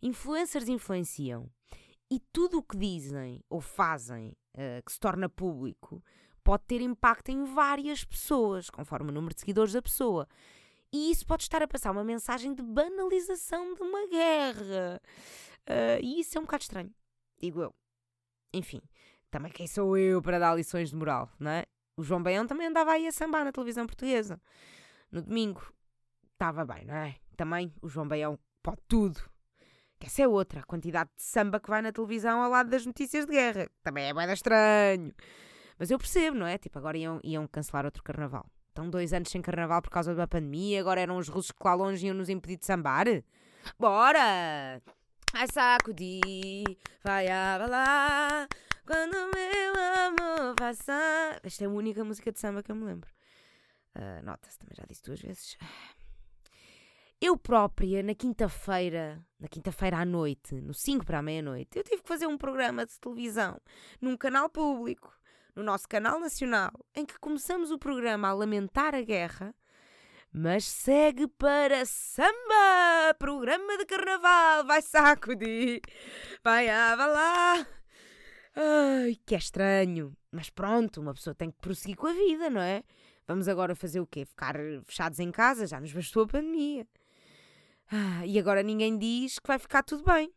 Influencers 0.00 0.68
influenciam. 0.68 1.50
E 2.10 2.20
tudo 2.32 2.58
o 2.58 2.62
que 2.62 2.76
dizem 2.76 3.42
ou 3.48 3.60
fazem 3.60 4.36
uh, 4.54 4.82
que 4.84 4.92
se 4.92 5.00
torna 5.00 5.28
público 5.28 6.02
pode 6.42 6.64
ter 6.66 6.80
impacto 6.82 7.30
em 7.30 7.44
várias 7.44 8.04
pessoas, 8.04 8.68
conforme 8.68 9.10
o 9.10 9.12
número 9.12 9.34
de 9.34 9.40
seguidores 9.40 9.72
da 9.72 9.80
pessoa. 9.80 10.28
E 10.92 11.10
isso 11.10 11.26
pode 11.26 11.42
estar 11.42 11.62
a 11.62 11.66
passar 11.66 11.90
uma 11.90 12.04
mensagem 12.04 12.54
de 12.54 12.62
banalização 12.62 13.74
de 13.74 13.82
uma 13.82 14.06
guerra. 14.08 15.00
Uh, 15.68 15.98
e 16.02 16.20
isso 16.20 16.36
é 16.36 16.40
um 16.40 16.44
bocado 16.44 16.62
estranho, 16.62 16.94
digo 17.40 17.62
eu. 17.62 17.74
Enfim, 18.52 18.80
também 19.30 19.50
quem 19.50 19.66
sou 19.66 19.98
eu 19.98 20.22
para 20.22 20.38
dar 20.38 20.54
lições 20.54 20.90
de 20.90 20.96
moral, 20.96 21.28
não 21.40 21.50
é? 21.50 21.64
O 21.96 22.02
João 22.02 22.22
Baião 22.22 22.46
também 22.46 22.66
andava 22.66 22.92
aí 22.92 23.06
a 23.06 23.12
sambar 23.12 23.44
na 23.44 23.50
televisão 23.50 23.86
portuguesa. 23.86 24.40
No 25.10 25.22
domingo, 25.22 25.72
estava 26.32 26.64
bem, 26.64 26.84
não 26.84 26.94
é? 26.94 27.16
Também 27.36 27.72
o 27.80 27.88
João 27.88 28.06
Baião 28.06 28.38
pode 28.62 28.80
tudo. 28.86 29.20
Essa 30.04 30.20
é 30.20 30.28
outra, 30.28 30.60
a 30.60 30.62
quantidade 30.64 31.08
de 31.16 31.22
samba 31.22 31.58
que 31.58 31.70
vai 31.70 31.80
na 31.80 31.90
televisão 31.90 32.42
ao 32.42 32.50
lado 32.50 32.68
das 32.68 32.84
notícias 32.84 33.24
de 33.24 33.32
guerra. 33.32 33.70
Também 33.82 34.04
é 34.04 34.12
bem 34.12 34.30
estranho. 34.30 35.14
Mas 35.78 35.90
eu 35.90 35.96
percebo, 35.96 36.36
não 36.36 36.46
é? 36.46 36.58
Tipo, 36.58 36.78
agora 36.78 36.98
iam, 36.98 37.18
iam 37.24 37.46
cancelar 37.46 37.86
outro 37.86 38.02
carnaval. 38.02 38.44
Estão 38.68 38.90
dois 38.90 39.14
anos 39.14 39.30
sem 39.30 39.40
carnaval 39.40 39.80
por 39.80 39.88
causa 39.88 40.14
da 40.14 40.26
pandemia, 40.26 40.78
agora 40.78 41.00
eram 41.00 41.16
os 41.16 41.28
russos 41.28 41.52
que 41.52 41.64
lá 41.64 41.72
longe 41.72 42.06
iam 42.06 42.14
nos 42.14 42.28
impedir 42.28 42.58
de 42.58 42.66
sambar? 42.66 43.06
Bora! 43.78 44.82
Vai 45.32 45.46
sacudir, 45.50 46.76
vai 47.02 47.26
abalar, 47.28 48.46
quando 48.86 49.14
meu 49.14 49.74
amor 50.06 50.54
passar. 50.54 51.40
Esta 51.42 51.64
é 51.64 51.66
a 51.66 51.70
única 51.70 52.04
música 52.04 52.30
de 52.30 52.38
samba 52.38 52.62
que 52.62 52.70
eu 52.70 52.76
me 52.76 52.84
lembro. 52.84 53.10
Uh, 53.96 54.22
Nota-se, 54.22 54.58
também 54.58 54.76
já 54.76 54.84
disse 54.86 55.02
duas 55.02 55.20
vezes. 55.22 55.56
Eu 57.26 57.38
própria, 57.38 58.02
na 58.02 58.14
quinta-feira, 58.14 59.18
na 59.40 59.48
quinta-feira 59.48 59.96
à 59.96 60.04
noite, 60.04 60.56
no 60.56 60.74
5 60.74 61.06
para 61.06 61.20
a 61.20 61.22
meia-noite, 61.22 61.78
eu 61.78 61.82
tive 61.82 62.02
que 62.02 62.06
fazer 62.06 62.26
um 62.26 62.36
programa 62.36 62.84
de 62.84 63.00
televisão 63.00 63.58
num 63.98 64.14
canal 64.14 64.46
público, 64.50 65.10
no 65.56 65.62
nosso 65.62 65.88
canal 65.88 66.20
nacional, 66.20 66.70
em 66.94 67.06
que 67.06 67.18
começamos 67.18 67.70
o 67.70 67.78
programa 67.78 68.28
a 68.28 68.34
lamentar 68.34 68.94
a 68.94 69.00
guerra, 69.00 69.54
mas 70.30 70.66
segue 70.66 71.26
para 71.26 71.86
samba! 71.86 73.14
Programa 73.18 73.78
de 73.78 73.86
carnaval, 73.86 74.66
vai 74.66 74.82
sacudir, 74.82 75.80
vai 76.44 76.68
abalar. 76.68 77.66
Ai, 78.54 79.16
que 79.24 79.34
é 79.34 79.38
estranho. 79.38 80.14
Mas 80.30 80.50
pronto, 80.50 81.00
uma 81.00 81.14
pessoa 81.14 81.34
tem 81.34 81.50
que 81.50 81.56
prosseguir 81.56 81.96
com 81.96 82.06
a 82.06 82.12
vida, 82.12 82.50
não 82.50 82.60
é? 82.60 82.84
Vamos 83.26 83.48
agora 83.48 83.74
fazer 83.74 84.00
o 84.00 84.06
quê? 84.06 84.26
Ficar 84.26 84.56
fechados 84.84 85.18
em 85.20 85.30
casa? 85.30 85.66
Já 85.66 85.80
nos 85.80 85.90
bastou 85.90 86.24
a 86.24 86.28
pandemia. 86.28 86.86
Ah, 87.90 88.26
e 88.26 88.38
agora 88.38 88.62
ninguém 88.62 88.98
diz 88.98 89.38
que 89.38 89.46
vai 89.46 89.58
ficar 89.58 89.82
tudo 89.82 90.04
bem. 90.04 90.32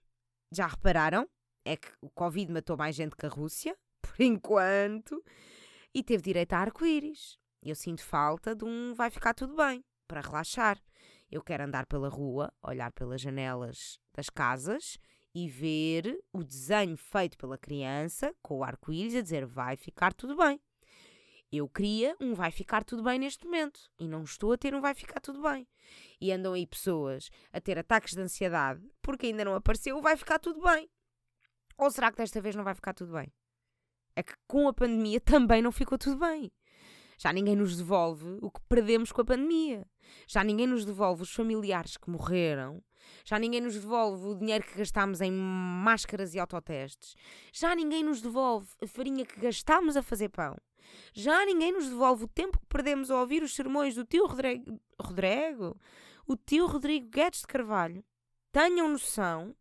Já 0.51 0.67
repararam? 0.67 1.27
É 1.65 1.75
que 1.75 1.89
o 2.01 2.09
Covid 2.09 2.51
matou 2.51 2.77
mais 2.77 2.95
gente 2.95 3.15
que 3.15 3.25
a 3.25 3.29
Rússia, 3.29 3.75
por 4.01 4.21
enquanto, 4.21 5.23
e 5.93 6.03
teve 6.03 6.23
direito 6.23 6.53
a 6.53 6.59
arco-íris. 6.59 7.37
Eu 7.63 7.75
sinto 7.75 8.03
falta 8.03 8.55
de 8.55 8.63
um 8.63 8.93
vai 8.93 9.09
ficar 9.09 9.33
tudo 9.33 9.55
bem, 9.55 9.83
para 10.07 10.21
relaxar. 10.21 10.81
Eu 11.29 11.43
quero 11.43 11.63
andar 11.63 11.85
pela 11.85 12.07
rua, 12.07 12.53
olhar 12.63 12.91
pelas 12.91 13.19
janelas 13.19 13.99
das 14.15 14.29
casas 14.29 14.97
e 15.35 15.49
ver 15.49 16.17
o 16.31 16.43
desenho 16.43 16.95
feito 16.95 17.37
pela 17.37 17.57
criança 17.57 18.33
com 18.41 18.59
o 18.59 18.63
arco-íris 18.63 19.15
a 19.15 19.21
dizer 19.21 19.45
vai 19.45 19.75
ficar 19.75 20.13
tudo 20.13 20.37
bem. 20.37 20.59
Eu 21.49 21.69
queria 21.69 22.15
um 22.19 22.33
vai 22.33 22.51
ficar 22.51 22.83
tudo 22.83 23.03
bem 23.03 23.17
neste 23.17 23.45
momento 23.45 23.79
e 23.97 24.05
não 24.05 24.23
estou 24.23 24.51
a 24.51 24.57
ter 24.57 24.75
um 24.75 24.81
vai 24.81 24.93
ficar 24.93 25.21
tudo 25.21 25.41
bem. 25.41 25.65
E 26.19 26.31
andam 26.31 26.51
aí 26.51 26.67
pessoas 26.67 27.29
a 27.53 27.61
ter 27.61 27.79
ataques 27.79 28.13
de 28.13 28.21
ansiedade 28.21 28.81
porque 29.01 29.27
ainda 29.27 29.45
não 29.45 29.55
apareceu 29.55 29.97
o 29.97 30.01
vai 30.01 30.17
ficar 30.17 30.39
tudo 30.39 30.61
bem. 30.61 30.89
Ou 31.77 31.89
será 31.89 32.11
que 32.11 32.17
desta 32.17 32.41
vez 32.41 32.53
não 32.53 32.65
vai 32.65 32.75
ficar 32.75 32.93
tudo 32.93 33.13
bem? 33.13 33.31
É 34.13 34.23
que 34.23 34.33
com 34.45 34.67
a 34.67 34.73
pandemia 34.73 35.21
também 35.21 35.61
não 35.61 35.71
ficou 35.71 35.97
tudo 35.97 36.19
bem. 36.19 36.51
Já 37.17 37.31
ninguém 37.31 37.55
nos 37.55 37.77
devolve 37.77 38.37
o 38.41 38.51
que 38.51 38.59
perdemos 38.67 39.11
com 39.11 39.21
a 39.21 39.25
pandemia. 39.25 39.87
Já 40.27 40.43
ninguém 40.43 40.67
nos 40.67 40.83
devolve 40.83 41.23
os 41.23 41.33
familiares 41.33 41.95
que 41.95 42.09
morreram. 42.09 42.83
Já 43.23 43.39
ninguém 43.39 43.61
nos 43.61 43.75
devolve 43.75 44.27
o 44.27 44.35
dinheiro 44.35 44.65
que 44.65 44.77
gastámos 44.77 45.21
em 45.21 45.31
máscaras 45.31 46.35
e 46.35 46.39
autotestes. 46.39 47.15
Já 47.53 47.73
ninguém 47.73 48.03
nos 48.03 48.21
devolve 48.21 48.67
a 48.83 48.87
farinha 48.87 49.25
que 49.25 49.39
gastámos 49.39 49.95
a 49.95 50.03
fazer 50.03 50.29
pão. 50.29 50.57
Já 51.13 51.45
ninguém 51.45 51.71
nos 51.71 51.89
devolve 51.89 52.25
o 52.25 52.27
tempo 52.27 52.59
que 52.59 52.65
perdemos 52.67 53.09
a 53.09 53.19
ouvir 53.19 53.43
os 53.43 53.55
sermões 53.55 53.95
do 53.95 54.05
tio 54.05 54.25
Rodrigo, 54.25 54.79
Rodrigo 54.99 55.79
o 56.27 56.35
tio 56.35 56.67
Rodrigo 56.67 57.07
Guedes 57.09 57.41
de 57.41 57.47
Carvalho. 57.47 58.03
Tenham 58.51 58.89
noção. 58.89 59.55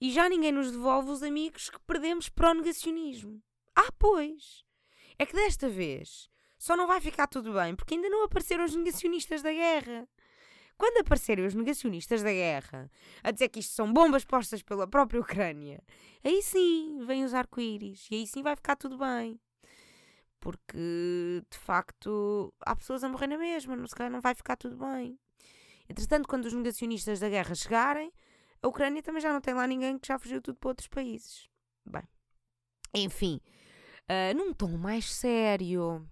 E 0.00 0.10
já 0.10 0.28
ninguém 0.28 0.50
nos 0.50 0.72
devolve 0.72 1.10
os 1.10 1.22
amigos 1.22 1.70
que 1.70 1.78
perdemos 1.80 2.28
para 2.28 2.50
o 2.50 2.54
negacionismo. 2.54 3.40
Ah, 3.74 3.92
pois! 3.98 4.64
É 5.18 5.24
que 5.24 5.34
desta 5.34 5.68
vez 5.68 6.28
só 6.58 6.76
não 6.76 6.86
vai 6.86 7.00
ficar 7.00 7.26
tudo 7.28 7.52
bem 7.52 7.74
porque 7.76 7.94
ainda 7.94 8.08
não 8.08 8.24
apareceram 8.24 8.64
os 8.64 8.74
negacionistas 8.74 9.42
da 9.42 9.52
guerra. 9.52 10.08
Quando 10.76 10.98
aparecerem 10.98 11.46
os 11.46 11.54
negacionistas 11.54 12.22
da 12.22 12.32
guerra 12.32 12.90
a 13.22 13.30
dizer 13.30 13.48
que 13.48 13.60
isto 13.60 13.74
são 13.74 13.92
bombas 13.92 14.24
postas 14.24 14.62
pela 14.62 14.86
própria 14.86 15.20
Ucrânia, 15.20 15.80
aí 16.24 16.42
sim 16.42 17.04
vêm 17.06 17.24
os 17.24 17.34
arco-íris 17.34 18.08
e 18.10 18.16
aí 18.16 18.26
sim 18.26 18.42
vai 18.42 18.56
ficar 18.56 18.74
tudo 18.74 18.98
bem. 18.98 19.38
Porque 20.42 20.76
de 21.48 21.56
facto 21.56 22.52
há 22.66 22.74
pessoas 22.74 23.04
a 23.04 23.08
morrer 23.08 23.28
na 23.28 23.38
mesma, 23.38 23.76
não, 23.76 23.86
se 23.86 23.94
calhar 23.94 24.10
não 24.10 24.20
vai 24.20 24.34
ficar 24.34 24.56
tudo 24.56 24.76
bem. 24.76 25.16
Entretanto, 25.88 26.26
quando 26.26 26.46
os 26.46 26.52
negacionistas 26.52 27.20
da 27.20 27.28
guerra 27.28 27.54
chegarem, 27.54 28.12
a 28.60 28.66
Ucrânia 28.66 29.00
também 29.04 29.22
já 29.22 29.32
não 29.32 29.40
tem 29.40 29.54
lá 29.54 29.68
ninguém 29.68 29.96
que 29.96 30.08
já 30.08 30.18
fugiu 30.18 30.42
tudo 30.42 30.56
para 30.58 30.70
outros 30.70 30.88
países. 30.88 31.48
Bem, 31.86 32.02
enfim, 32.92 33.40
uh, 34.10 34.36
num 34.36 34.52
tom 34.52 34.76
mais 34.76 35.12
sério. 35.14 36.04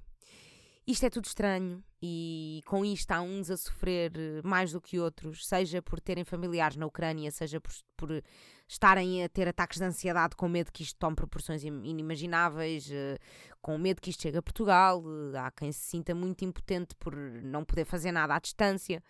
Isto 0.86 1.06
é 1.06 1.10
tudo 1.10 1.24
estranho 1.24 1.82
e 2.00 2.62
com 2.66 2.84
isto 2.84 3.10
há 3.10 3.20
uns 3.20 3.50
a 3.50 3.56
sofrer 3.56 4.12
mais 4.44 4.72
do 4.72 4.80
que 4.80 5.00
outros, 5.00 5.44
seja 5.44 5.82
por 5.82 6.00
terem 6.00 6.24
familiares 6.24 6.76
na 6.76 6.86
Ucrânia, 6.86 7.32
seja 7.32 7.60
por, 7.60 7.72
por 7.96 8.22
estarem 8.70 9.24
a 9.24 9.28
ter 9.28 9.48
ataques 9.48 9.78
de 9.78 9.84
ansiedade 9.84 10.36
com 10.36 10.48
medo 10.48 10.70
que 10.72 10.84
isto 10.84 10.96
tome 10.96 11.16
proporções 11.16 11.64
inimagináveis, 11.64 12.88
uh, 12.88 13.18
com 13.60 13.76
medo 13.76 14.00
que 14.00 14.10
isto 14.10 14.22
chegue 14.22 14.38
a 14.38 14.42
Portugal. 14.42 15.02
Uh, 15.02 15.36
há 15.36 15.50
quem 15.50 15.72
se 15.72 15.80
sinta 15.80 16.14
muito 16.14 16.44
impotente 16.44 16.94
por 16.94 17.16
não 17.16 17.64
poder 17.64 17.84
fazer 17.84 18.12
nada 18.12 18.36
à 18.36 18.38
distância. 18.38 19.02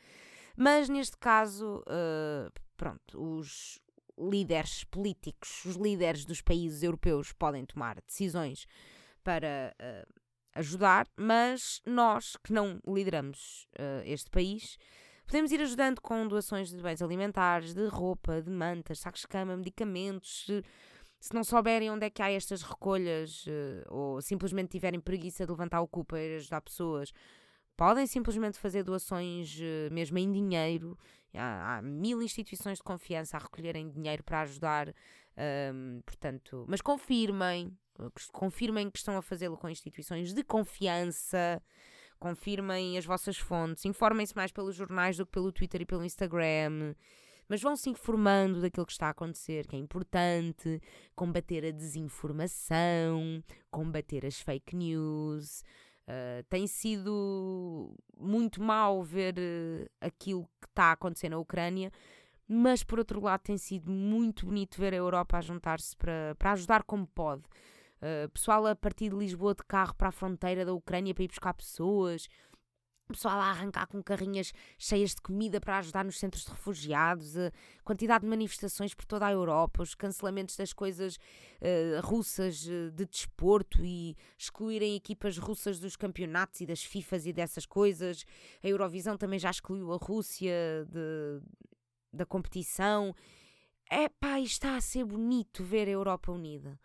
Mas 0.57 0.89
neste 0.89 1.17
caso, 1.19 1.85
uh, 1.87 2.51
pronto, 2.75 3.23
os 3.23 3.79
líderes 4.19 4.85
políticos, 4.85 5.63
os 5.67 5.77
líderes 5.77 6.25
dos 6.25 6.41
países 6.41 6.83
europeus 6.83 7.31
podem 7.33 7.67
tomar 7.67 8.01
decisões 8.01 8.67
para 9.23 9.75
ajudar, 10.55 11.07
mas 11.17 11.81
nós 11.87 12.37
que 12.45 12.53
não 12.53 12.81
lideramos 12.87 13.67
este 14.05 14.31
país 14.31 14.77
podemos 15.31 15.53
ir 15.53 15.61
ajudando 15.61 16.01
com 16.01 16.27
doações 16.27 16.71
de 16.71 16.83
bens 16.83 17.01
alimentares, 17.01 17.73
de 17.73 17.87
roupa, 17.87 18.43
de 18.43 18.51
mantas, 18.51 18.99
sacos 18.99 19.21
de 19.21 19.29
cama, 19.29 19.57
medicamentos. 19.57 20.47
Se, 21.21 21.33
não 21.33 21.45
souberem 21.45 21.91
onde 21.91 22.05
é 22.07 22.11
que 22.11 22.21
há 22.21 22.31
estas 22.31 22.63
recolhas 22.63 23.47
uh, 23.47 23.85
ou 23.89 24.21
simplesmente 24.21 24.71
tiverem 24.71 24.99
preguiça 24.99 25.45
de 25.45 25.53
levantar 25.53 25.81
o 25.83 25.87
cupo 25.87 26.17
e 26.17 26.37
ajudar 26.37 26.61
pessoas, 26.61 27.13
podem 27.77 28.07
simplesmente 28.07 28.59
fazer 28.59 28.83
doações 28.83 29.57
mesmo 29.91 30.19
em 30.19 30.33
dinheiro 30.33 30.99
Há, 31.35 31.77
há 31.77 31.83
mil 31.83 32.21
instituições 32.23 32.79
de 32.79 32.85
confiança 32.85 33.37
a 33.37 33.41
recolherem 33.41 33.89
dinheiro 33.89 34.23
para 34.25 34.41
ajudar, 34.41 34.93
um, 35.73 36.01
portanto, 36.05 36.65
mas 36.69 36.81
confirmem, 36.81 37.77
confirmem 38.33 38.91
que 38.91 38.99
estão 38.99 39.17
a 39.17 39.23
fazê-lo 39.23 39.57
com 39.57 39.69
instituições 39.69 40.35
de 40.35 40.43
confiança, 40.43 41.63
confirmem 42.21 42.97
as 42.97 43.05
vossas 43.05 43.37
fontes, 43.37 43.85
informem-se 43.85 44.37
mais 44.37 44.53
pelos 44.53 44.77
jornais 44.77 45.17
do 45.17 45.27
que 45.27 45.33
pelo 45.33 45.51
Twitter 45.51 45.83
e 45.83 45.87
pelo 45.87 46.05
Instagram 46.05 46.95
mas 47.49 47.61
vão 47.61 47.75
se 47.75 47.91
informando 47.91 48.61
daquilo 48.61 48.87
que 48.87 48.93
está 48.93 49.09
a 49.09 49.11
acontecer, 49.11 49.67
que 49.67 49.75
é 49.75 49.79
importante 49.81 50.81
combater 51.17 51.67
a 51.67 51.73
desinformação, 51.73 53.43
combater 53.69 54.25
as 54.25 54.41
fake 54.41 54.77
news, 54.77 55.65
Uh, 56.11 56.43
tem 56.49 56.67
sido 56.67 57.95
muito 58.19 58.61
mal 58.61 59.01
ver 59.01 59.37
uh, 59.39 59.89
aquilo 60.01 60.43
que 60.61 60.67
está 60.67 60.85
a 60.87 60.93
acontecer 60.93 61.29
na 61.29 61.39
Ucrânia, 61.39 61.93
mas 62.49 62.83
por 62.83 62.99
outro 62.99 63.21
lado 63.21 63.43
tem 63.43 63.57
sido 63.57 63.89
muito 63.89 64.47
bonito 64.47 64.77
ver 64.77 64.93
a 64.93 64.97
Europa 64.97 65.39
a 65.39 65.41
juntar-se 65.41 65.97
para, 65.97 66.35
para 66.37 66.53
ajudar 66.53 66.83
como 66.83 67.07
pode. 67.07 67.45
Uh, 68.03 68.29
pessoal 68.31 68.67
a 68.67 68.75
partir 68.75 69.11
de 69.11 69.17
Lisboa 69.17 69.55
de 69.55 69.63
carro 69.65 69.95
para 69.95 70.09
a 70.09 70.13
fronteira 70.13 70.65
da 70.65 70.73
Ucrânia 70.73 71.15
para 71.15 71.25
ir 71.25 71.29
buscar 71.29 71.53
pessoas, 71.53 72.29
pessoal 73.13 73.39
a 73.41 73.51
arrancar 73.51 73.87
com 73.87 74.03
carrinhas 74.03 74.53
cheias 74.79 75.15
de 75.15 75.21
comida 75.21 75.61
para 75.61 75.79
ajudar 75.79 76.05
nos 76.05 76.19
centros 76.19 76.45
de 76.45 76.51
refugiados, 76.51 77.37
a 77.37 77.53
quantidade 77.85 78.23
de 78.23 78.31
manifestações 78.31 78.95
por 78.95 79.05
toda 79.05 79.27
a 79.27 79.33
Europa, 79.33 79.83
os 79.83 79.95
cancelamentos 79.95 80.57
das 80.57 80.73
coisas 80.73 81.17
uh, 81.17 82.01
russas 82.03 82.61
de 82.61 83.07
desporto 83.07 83.85
e 83.85 84.17
excluírem 84.39 84.97
equipas 84.97 85.37
russas 85.39 85.79
dos 85.79 85.97
campeonatos 85.97 86.61
e 86.61 86.67
das 86.67 86.83
FIFAs 86.83 87.27
e 87.27 87.33
dessas 87.33 87.67
coisas. 87.67 88.25
A 88.63 88.69
Eurovisão 88.69 89.17
também 89.17 89.39
já 89.39 89.51
excluiu 89.51 89.93
a 89.93 89.97
Rússia 89.97 90.87
de, 90.89 91.43
da 92.13 92.25
competição. 92.25 93.15
É 93.91 94.09
pá, 94.09 94.41
está 94.41 94.77
a 94.77 94.81
ser 94.81 95.05
bonito 95.05 95.65
ver 95.65 95.89
a 95.89 95.91
Europa 95.91 96.31
unida. 96.31 96.79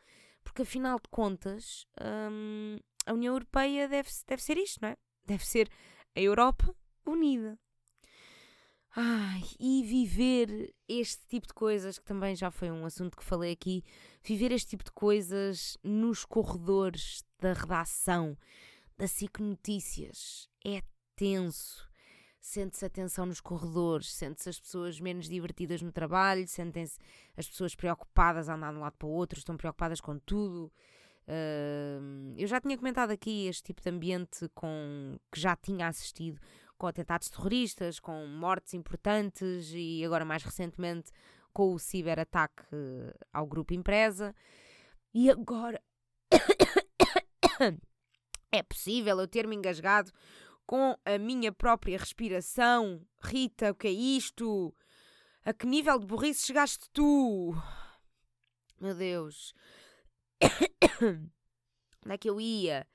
Porque 0.46 0.62
afinal 0.62 0.98
de 0.98 1.10
contas, 1.10 1.86
hum, 2.32 2.78
a 3.06 3.12
União 3.12 3.34
Europeia 3.34 3.90
deve, 3.90 4.10
deve 4.26 4.42
ser 4.42 4.58
isto, 4.58 4.80
não 4.82 4.90
é? 4.90 4.98
Deve 5.26 5.46
ser 5.46 5.70
a 6.16 6.22
Europa 6.22 6.74
unida. 7.06 7.60
Ai, 8.96 9.44
e 9.60 9.84
viver 9.84 10.74
este 10.88 11.28
tipo 11.28 11.48
de 11.48 11.54
coisas, 11.54 12.00
que 12.00 12.06
também 12.06 12.34
já 12.34 12.50
foi 12.50 12.72
um 12.72 12.86
assunto 12.86 13.18
que 13.18 13.26
falei 13.26 13.52
aqui, 13.52 13.84
viver 14.24 14.54
este 14.54 14.70
tipo 14.70 14.86
de 14.86 14.92
coisas 14.92 15.78
nos 15.84 16.24
corredores 16.24 17.22
da 17.42 17.52
redação 17.52 18.38
da 18.98 19.06
SIC 19.06 19.42
Notícias 19.42 20.48
é 20.66 20.82
tenso. 21.18 21.90
Sente-se 22.46 22.86
a 22.86 22.90
tensão 22.90 23.26
nos 23.26 23.42
corredores, 23.42 24.14
sente-se 24.14 24.48
as 24.50 24.60
pessoas 24.60 25.00
menos 25.00 25.28
divertidas 25.28 25.82
no 25.82 25.92
trabalho, 25.92 26.48
sentem-se 26.48 27.00
as 27.36 27.48
pessoas 27.50 27.74
preocupadas 27.74 28.48
a 28.48 28.54
andar 28.54 28.72
de 28.72 28.78
um 28.78 28.82
lado 28.82 28.96
para 29.00 29.08
o 29.08 29.12
outro, 29.12 29.40
estão 29.40 29.58
preocupadas 29.58 30.00
com 30.00 30.20
tudo. 30.20 30.72
Uh, 31.28 32.32
eu 32.38 32.48
já 32.48 32.62
tinha 32.62 32.78
comentado 32.78 33.10
aqui 33.10 33.48
este 33.48 33.64
tipo 33.64 33.82
de 33.82 33.90
ambiente 33.90 34.48
com 34.54 35.18
que 35.32 35.42
já 35.42 35.56
tinha 35.56 35.88
assistido 35.88 36.40
com 36.78 36.86
atentados 36.86 37.32
terroristas, 37.32 38.00
com 38.00 38.28
mortes 38.28 38.76
importantes 38.76 39.72
e 39.74 40.06
agora 40.06 40.24
mais 40.24 40.44
recentemente 40.44 41.12
com 41.52 41.74
o 41.74 41.80
ciberataque 41.80 42.62
ao 43.34 43.48
grupo 43.48 43.74
empresa. 43.74 44.36
E 45.16 45.32
agora 45.32 45.82
é 48.52 48.62
possível 48.62 49.20
eu 49.20 49.28
ter-me 49.28 49.56
engasgado 49.56 50.12
com 50.66 50.98
a 51.06 51.18
minha 51.18 51.52
própria 51.52 51.98
respiração. 51.98 53.06
Rita, 53.22 53.72
o 53.72 53.76
que 53.76 53.88
é 53.88 53.92
isto? 53.92 54.74
A 55.44 55.54
que 55.54 55.66
nível 55.66 56.00
de 56.00 56.06
burrice 56.06 56.48
chegaste 56.48 56.90
tu? 56.92 57.56
Meu 58.80 58.96
Deus. 58.96 59.54
Onde 61.02 62.14
é 62.14 62.18
que 62.18 62.30
eu 62.30 62.40
ia? 62.40 62.88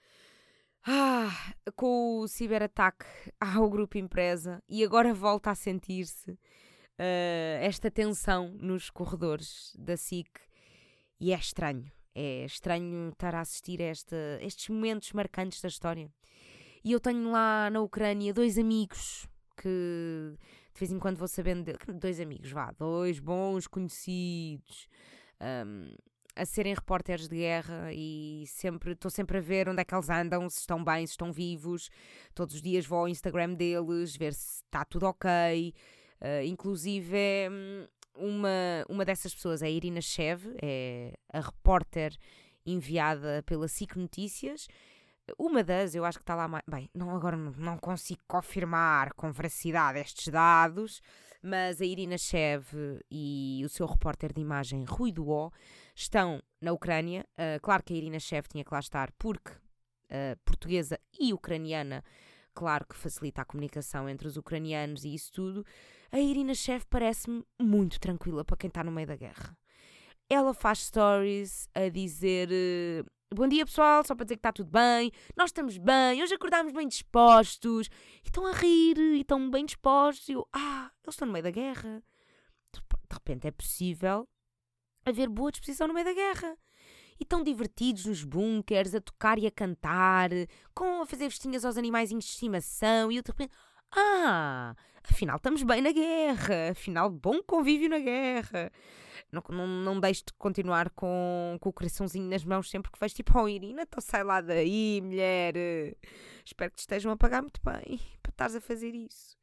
Ah, 0.83 1.55
com 1.77 2.21
o 2.21 2.29
ciberataque 2.29 3.05
ao 3.39 3.69
grupo 3.69 3.99
empresa 3.99 4.63
e 4.69 4.83
agora 4.83 5.13
volta 5.13 5.51
a 5.51 5.55
sentir-se 5.55 6.31
uh, 6.33 6.39
esta 7.61 7.91
tensão 7.91 8.49
nos 8.59 8.89
corredores 8.89 9.77
da 9.79 9.97
SIC 9.97 10.29
e 11.21 11.33
é 11.33 11.39
estranho. 11.39 11.91
É 12.15 12.45
estranho 12.45 13.11
estar 13.11 13.35
a 13.35 13.41
assistir 13.41 13.81
a 13.81 13.87
esta, 13.87 14.17
estes 14.41 14.69
momentos 14.69 15.13
marcantes 15.13 15.61
da 15.61 15.69
história. 15.69 16.11
E 16.85 16.93
eu 16.93 17.01
tenho 17.01 17.31
lá 17.31 17.69
na 17.71 17.81
Ucrânia 17.81 18.33
dois 18.33 18.59
amigos 18.59 19.27
que 19.57 20.35
de 20.73 20.79
vez 20.79 20.91
em 20.91 20.99
quando 20.99 21.17
vou 21.17 21.29
sabendo 21.29 21.65
de, 21.65 21.77
dois 21.93 22.21
amigos, 22.21 22.51
vá, 22.51 22.73
dois 22.73 23.19
bons 23.19 23.67
conhecidos. 23.67 24.89
Um, 25.41 25.95
a 26.37 26.45
serem 26.45 26.73
repórteres 26.73 27.29
de 27.29 27.37
guerra 27.37 27.93
e 27.93 28.45
sempre 28.47 28.93
estou 28.93 29.11
sempre 29.11 29.39
a 29.39 29.41
ver 29.41 29.69
onde 29.69 29.81
é 29.81 29.85
que 29.85 29.95
eles 29.95 30.09
andam, 30.09 30.49
se 30.49 30.61
estão 30.61 30.83
bem, 30.83 31.07
se 31.07 31.13
estão 31.13 31.33
vivos. 31.33 31.91
Todos 32.35 32.55
os 32.55 32.63
dias 32.63 32.87
vou 32.87 33.01
ao 33.01 33.09
Instagram 33.09 33.55
deles, 33.55 34.17
ver 34.17 34.33
se 34.33 34.63
está 34.65 34.85
tudo 34.85 35.07
ok. 35.07 35.75
Uh, 36.21 36.45
inclusive, 36.47 37.17
hum, 37.51 37.87
uma, 38.15 38.85
uma 38.89 39.05
dessas 39.05 39.35
pessoas 39.35 39.61
é 39.61 39.67
a 39.67 39.71
Irina 39.71 40.01
Chev, 40.01 40.47
é 40.63 41.15
a 41.33 41.41
repórter 41.41 42.17
enviada 42.65 43.43
pela 43.45 43.69
SIC 43.69 43.97
Notícias. 43.97 44.67
Uma 45.39 45.63
das, 45.63 45.95
eu 45.95 46.05
acho 46.05 46.19
que 46.19 46.23
está 46.23 46.35
lá 46.35 46.49
mais. 46.49 46.65
Bem, 46.67 46.89
não, 46.95 47.15
agora 47.15 47.37
não, 47.37 47.79
consigo 47.79 48.21
confirmar 48.27 49.13
com 49.15 49.31
veracidade 49.33 49.99
estes 49.99 50.29
dados, 50.29 51.01
mas 51.43 51.81
a 51.81 51.85
Irina 51.85 52.19
Chev 52.19 52.67
e 53.11 53.63
o 53.65 53.69
seu 53.69 53.87
repórter 53.87 54.33
de 54.33 54.41
imagem 54.41 54.85
Rui 54.85 55.13
Duó 55.13 55.51
estão 55.95 56.43
na 56.61 56.73
Ucrânia. 56.73 57.27
Uh, 57.33 57.61
claro 57.61 57.83
que 57.83 57.93
a 57.93 57.97
Irina 57.97 58.19
Chev 58.19 58.47
tinha 58.49 58.65
que 58.65 58.73
lá 58.73 58.81
estar 58.81 59.11
porque 59.19 59.51
uh, 59.51 60.37
portuguesa 60.45 60.99
e 61.19 61.33
ucraniana, 61.33 62.05
claro 62.55 62.87
que 62.87 62.97
facilita 62.97 63.43
a 63.43 63.45
comunicação 63.45 64.09
entre 64.09 64.27
os 64.27 64.37
ucranianos 64.37 65.05
e 65.05 65.15
isso 65.15 65.33
tudo. 65.33 65.65
A 66.13 66.19
Irina 66.19 66.55
Chev 66.55 66.85
parece-me 66.89 67.45
muito 67.61 68.01
tranquila 68.01 68.45
para 68.45 68.57
quem 68.57 68.69
está 68.69 68.83
no 68.83 68.93
meio 68.93 69.07
da 69.07 69.17
guerra. 69.17 69.57
Ela 70.29 70.55
faz 70.55 70.81
stories 70.87 71.69
a 71.75 71.89
dizer. 71.89 72.49
Uh, 72.49 73.20
Bom 73.33 73.47
dia 73.47 73.65
pessoal, 73.65 74.03
só 74.05 74.13
para 74.13 74.25
dizer 74.25 74.35
que 74.35 74.41
está 74.41 74.53
tudo 74.53 74.73
bem, 74.73 75.13
nós 75.37 75.51
estamos 75.51 75.79
bem, 75.79 76.21
hoje 76.21 76.35
acordámos 76.35 76.73
bem 76.73 76.89
dispostos, 76.89 77.87
e 78.25 78.27
estão 78.27 78.45
a 78.45 78.51
rir, 78.51 78.99
e 78.99 79.21
estão 79.21 79.49
bem 79.49 79.65
dispostos, 79.65 80.29
e 80.29 80.33
eu, 80.33 80.49
ah, 80.53 80.91
eles 81.05 81.15
estão 81.15 81.27
no 81.27 81.33
meio 81.33 81.45
da 81.45 81.51
guerra. 81.53 82.03
De 82.73 82.81
repente 83.13 83.47
é 83.47 83.53
possível 83.53 84.29
haver 85.07 85.29
boa 85.29 85.53
disposição 85.53 85.87
no 85.87 85.95
meio 85.95 86.07
da 86.07 86.13
guerra. 86.13 86.57
e 87.21 87.25
tão 87.25 87.45
divertidos 87.45 88.07
nos 88.07 88.25
bunkers, 88.25 88.95
a 88.95 89.01
tocar 89.01 89.39
e 89.39 89.47
a 89.47 89.51
cantar, 89.51 90.31
com 90.75 91.03
a 91.03 91.07
fazer 91.07 91.29
vestinhas 91.29 91.65
aos 91.65 91.77
animaizinhos 91.77 92.25
de 92.25 92.31
estimação, 92.31 93.13
e 93.13 93.17
eu 93.17 93.23
de 93.23 93.31
repente, 93.31 93.53
ah, 93.93 94.75
afinal 95.05 95.37
estamos 95.37 95.63
bem 95.63 95.81
na 95.83 95.93
guerra, 95.93 96.71
afinal 96.71 97.11
bom 97.11 97.43
convívio 97.43 97.89
na 97.89 97.99
guerra. 97.99 98.71
Não, 99.33 99.43
não, 99.49 99.67
não 99.67 100.01
deixes 100.01 100.25
de 100.25 100.33
continuar 100.33 100.91
com, 100.91 101.57
com 101.61 101.69
o 101.69 101.73
coraçãozinho 101.73 102.29
nas 102.29 102.45
mãos 102.45 102.69
sempre 102.69 102.91
que 102.91 102.99
vais 102.99 103.13
tipo, 103.13 103.39
oh 103.39 103.49
Irina, 103.49 103.83
então 103.83 104.01
sai 104.01 104.25
lá 104.25 104.41
daí, 104.41 105.01
mulher. 105.03 105.55
Espero 106.45 106.71
que 106.71 106.79
te 106.79 106.81
estejam 106.81 107.13
a 107.13 107.17
pagar 107.17 107.43
muito 107.43 107.61
bem 107.63 108.01
para 108.23 108.31
estares 108.31 108.57
a 108.57 108.61
fazer 108.61 108.95
isso. 108.95 109.39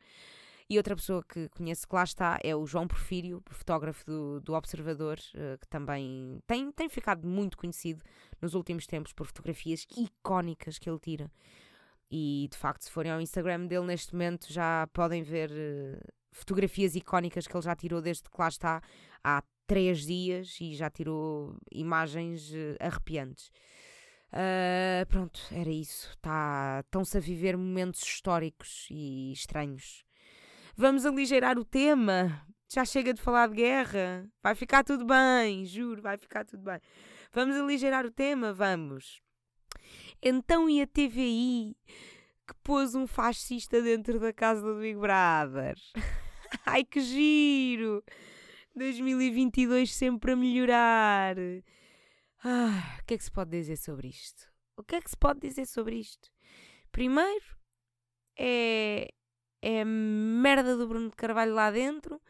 E 0.69 0.75
outra 0.77 0.97
pessoa 0.97 1.23
que 1.23 1.47
conheço 1.49 1.88
que 1.88 1.95
lá 1.95 2.03
está 2.03 2.38
é 2.43 2.53
o 2.53 2.65
João 2.65 2.88
Porfírio, 2.88 3.41
fotógrafo 3.51 4.05
do, 4.05 4.41
do 4.41 4.53
Observador, 4.53 5.17
eh, 5.33 5.57
que 5.62 5.67
também 5.69 6.41
tem, 6.45 6.69
tem 6.73 6.89
ficado 6.89 7.25
muito 7.25 7.57
conhecido 7.57 8.03
nos 8.41 8.53
últimos 8.53 8.86
tempos 8.86 9.13
por 9.13 9.25
fotografias 9.27 9.88
icónicas 9.95 10.77
que 10.77 10.89
ele 10.89 10.99
tira. 10.99 11.31
E 12.09 12.47
de 12.51 12.57
facto, 12.57 12.83
se 12.83 12.91
forem 12.91 13.11
ao 13.11 13.21
Instagram 13.21 13.65
dele 13.67 13.85
neste 13.85 14.13
momento, 14.13 14.51
já 14.51 14.87
podem 14.93 15.23
ver 15.23 15.51
uh, 15.51 15.99
fotografias 16.31 16.95
icónicas 16.95 17.47
que 17.47 17.55
ele 17.55 17.63
já 17.63 17.75
tirou 17.75 18.01
desde 18.01 18.23
que 18.23 18.39
lá 18.39 18.47
está 18.47 18.81
há 19.23 19.43
três 19.65 20.05
dias 20.05 20.57
e 20.61 20.73
já 20.73 20.89
tirou 20.89 21.57
imagens 21.71 22.49
uh, 22.51 22.77
arrepiantes. 22.79 23.51
Uh, 24.27 25.05
pronto, 25.07 25.39
era 25.51 25.69
isso. 25.69 26.17
Tá, 26.21 26.81
Estão-se 26.85 27.17
a 27.17 27.21
viver 27.21 27.57
momentos 27.57 28.01
históricos 28.01 28.87
e 28.89 29.31
estranhos. 29.33 30.05
Vamos 30.75 31.05
aligeirar 31.05 31.57
o 31.57 31.65
tema. 31.65 32.41
Já 32.69 32.83
chega 32.85 33.13
de 33.13 33.21
falar 33.21 33.47
de 33.47 33.55
guerra. 33.55 34.27
Vai 34.43 34.53
ficar 34.53 34.83
tudo 34.83 35.05
bem, 35.05 35.65
juro, 35.65 36.01
vai 36.01 36.17
ficar 36.17 36.45
tudo 36.45 36.63
bem. 36.63 36.79
Vamos 37.31 37.55
aligeirar 37.55 38.05
o 38.05 38.11
tema? 38.11 38.53
Vamos. 38.53 39.21
Então 40.21 40.69
e 40.69 40.82
a 40.82 40.88
TVI 40.88 41.75
que 42.47 42.53
pôs 42.63 42.95
um 42.95 43.06
fascista 43.06 43.82
dentro 43.82 44.19
da 44.19 44.34
casa 44.34 44.62
do 44.62 44.80
Big 44.80 44.97
Brother? 44.97 45.75
Ai 46.65 46.84
que 46.84 46.99
giro! 47.01 48.03
2022 48.75 49.93
sempre 49.93 50.32
a 50.32 50.36
melhorar. 50.36 51.36
Ah, 52.43 52.97
o 52.99 53.06
que 53.06 53.15
é 53.15 53.17
que 53.17 53.23
se 53.23 53.32
pode 53.32 53.51
dizer 53.51 53.77
sobre 53.77 54.08
isto? 54.08 54.47
O 54.77 54.84
que 54.84 54.95
é 54.95 55.01
que 55.01 55.10
se 55.10 55.17
pode 55.17 55.39
dizer 55.39 55.65
sobre 55.65 55.95
isto? 55.95 56.30
Primeiro, 56.91 57.45
é, 58.38 59.10
é 59.62 59.82
a 59.82 59.86
merda 59.86 60.77
do 60.77 60.88
Bruno 60.88 61.10
de 61.10 61.15
Carvalho 61.15 61.53
lá 61.53 61.71
dentro, 61.71 62.21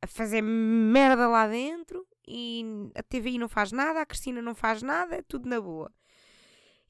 a 0.00 0.06
fazer 0.06 0.40
merda 0.42 1.28
lá 1.28 1.46
dentro 1.46 2.06
e 2.26 2.64
a 2.94 3.02
TVI 3.02 3.38
não 3.38 3.48
faz 3.48 3.70
nada, 3.70 4.00
a 4.00 4.06
Cristina 4.06 4.40
não 4.40 4.54
faz 4.54 4.82
nada, 4.82 5.16
é 5.16 5.22
tudo 5.22 5.48
na 5.48 5.60
boa. 5.60 5.92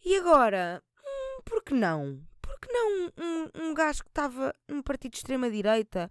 E 0.05 0.17
agora, 0.17 0.83
hum, 1.05 1.43
por 1.45 1.63
que 1.63 1.75
não? 1.75 2.21
Por 2.41 2.59
que 2.59 2.73
não 2.73 3.13
um, 3.19 3.51
um 3.67 3.75
gajo 3.75 4.03
que 4.03 4.11
estava 4.11 4.55
num 4.69 4.83
partido 4.83 5.13
de 5.13 5.19
extrema-direita 5.19 6.11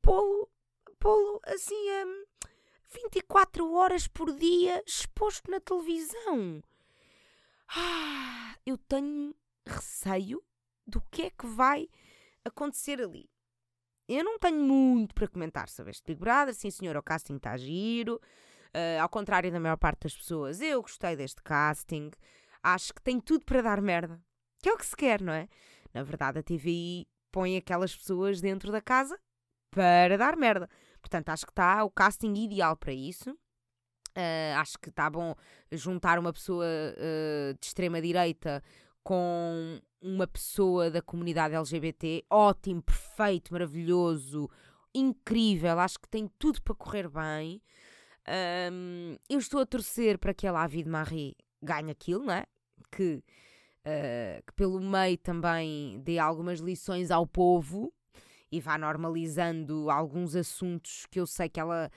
pô-lo 0.00 0.50
pô 0.98 1.40
assim 1.46 1.90
a 1.90 2.04
24 2.90 3.72
horas 3.72 4.06
por 4.06 4.32
dia 4.34 4.82
exposto 4.86 5.50
na 5.50 5.60
televisão? 5.60 6.62
Ah, 7.68 8.56
eu 8.66 8.76
tenho 8.76 9.34
receio 9.66 10.42
do 10.86 11.00
que 11.10 11.22
é 11.22 11.30
que 11.30 11.46
vai 11.46 11.88
acontecer 12.44 13.00
ali. 13.00 13.30
Eu 14.08 14.24
não 14.24 14.38
tenho 14.38 14.60
muito 14.60 15.14
para 15.14 15.28
comentar 15.28 15.68
sobre 15.68 15.92
este 15.92 16.04
Big 16.04 16.20
Brother. 16.20 16.54
Sim, 16.54 16.70
senhor, 16.70 16.96
o 16.96 17.02
casting 17.02 17.36
está 17.36 17.56
giro. 17.56 18.20
Uh, 18.74 19.00
ao 19.00 19.08
contrário 19.08 19.50
da 19.50 19.60
maior 19.60 19.76
parte 19.76 20.02
das 20.02 20.16
pessoas, 20.16 20.60
eu 20.60 20.82
gostei 20.82 21.16
deste 21.16 21.42
casting. 21.42 22.10
Acho 22.62 22.94
que 22.94 23.02
tem 23.02 23.20
tudo 23.20 23.44
para 23.44 23.62
dar 23.62 23.80
merda. 23.80 24.20
Que 24.62 24.68
é 24.68 24.72
o 24.72 24.78
que 24.78 24.86
se 24.86 24.96
quer, 24.96 25.20
não 25.20 25.32
é? 25.32 25.48
Na 25.92 26.02
verdade, 26.02 26.38
a 26.38 26.42
TVI 26.42 27.06
põe 27.30 27.56
aquelas 27.56 27.94
pessoas 27.94 28.40
dentro 28.40 28.70
da 28.70 28.80
casa 28.80 29.18
para 29.70 30.16
dar 30.16 30.36
merda. 30.36 30.68
Portanto, 31.00 31.30
acho 31.30 31.46
que 31.46 31.52
está 31.52 31.82
o 31.82 31.90
casting 31.90 32.34
ideal 32.34 32.76
para 32.76 32.92
isso. 32.92 33.30
Uh, 33.30 34.54
acho 34.58 34.78
que 34.78 34.90
está 34.90 35.08
bom 35.08 35.34
juntar 35.72 36.18
uma 36.18 36.32
pessoa 36.32 36.66
uh, 36.66 37.54
de 37.58 37.66
extrema-direita 37.66 38.62
com 39.02 39.80
uma 40.02 40.26
pessoa 40.26 40.90
da 40.90 41.00
comunidade 41.00 41.54
LGBT, 41.54 42.24
ótimo, 42.30 42.82
perfeito, 42.82 43.52
maravilhoso, 43.52 44.50
incrível, 44.94 45.78
acho 45.78 45.98
que 45.98 46.08
tem 46.08 46.28
tudo 46.38 46.60
para 46.62 46.74
correr 46.74 47.08
bem. 47.08 47.62
Um, 48.70 49.16
eu 49.28 49.38
estou 49.38 49.60
a 49.60 49.66
torcer 49.66 50.18
para 50.18 50.34
que 50.34 50.46
a 50.46 50.52
Lavi 50.52 50.82
de 50.82 50.90
Marie 50.90 51.34
ganhe 51.62 51.90
aquilo, 51.90 52.24
não 52.24 52.34
é? 52.34 52.46
Que, 52.94 53.24
uh, 53.86 54.42
que 54.46 54.52
pelo 54.54 54.80
meio 54.80 55.16
também 55.18 56.00
dê 56.00 56.18
algumas 56.18 56.60
lições 56.60 57.10
ao 57.10 57.26
povo 57.26 57.92
e 58.50 58.60
vá 58.60 58.76
normalizando 58.76 59.90
alguns 59.90 60.36
assuntos 60.36 61.06
que 61.10 61.18
eu 61.18 61.26
sei 61.26 61.48
que 61.48 61.58
ela 61.58 61.90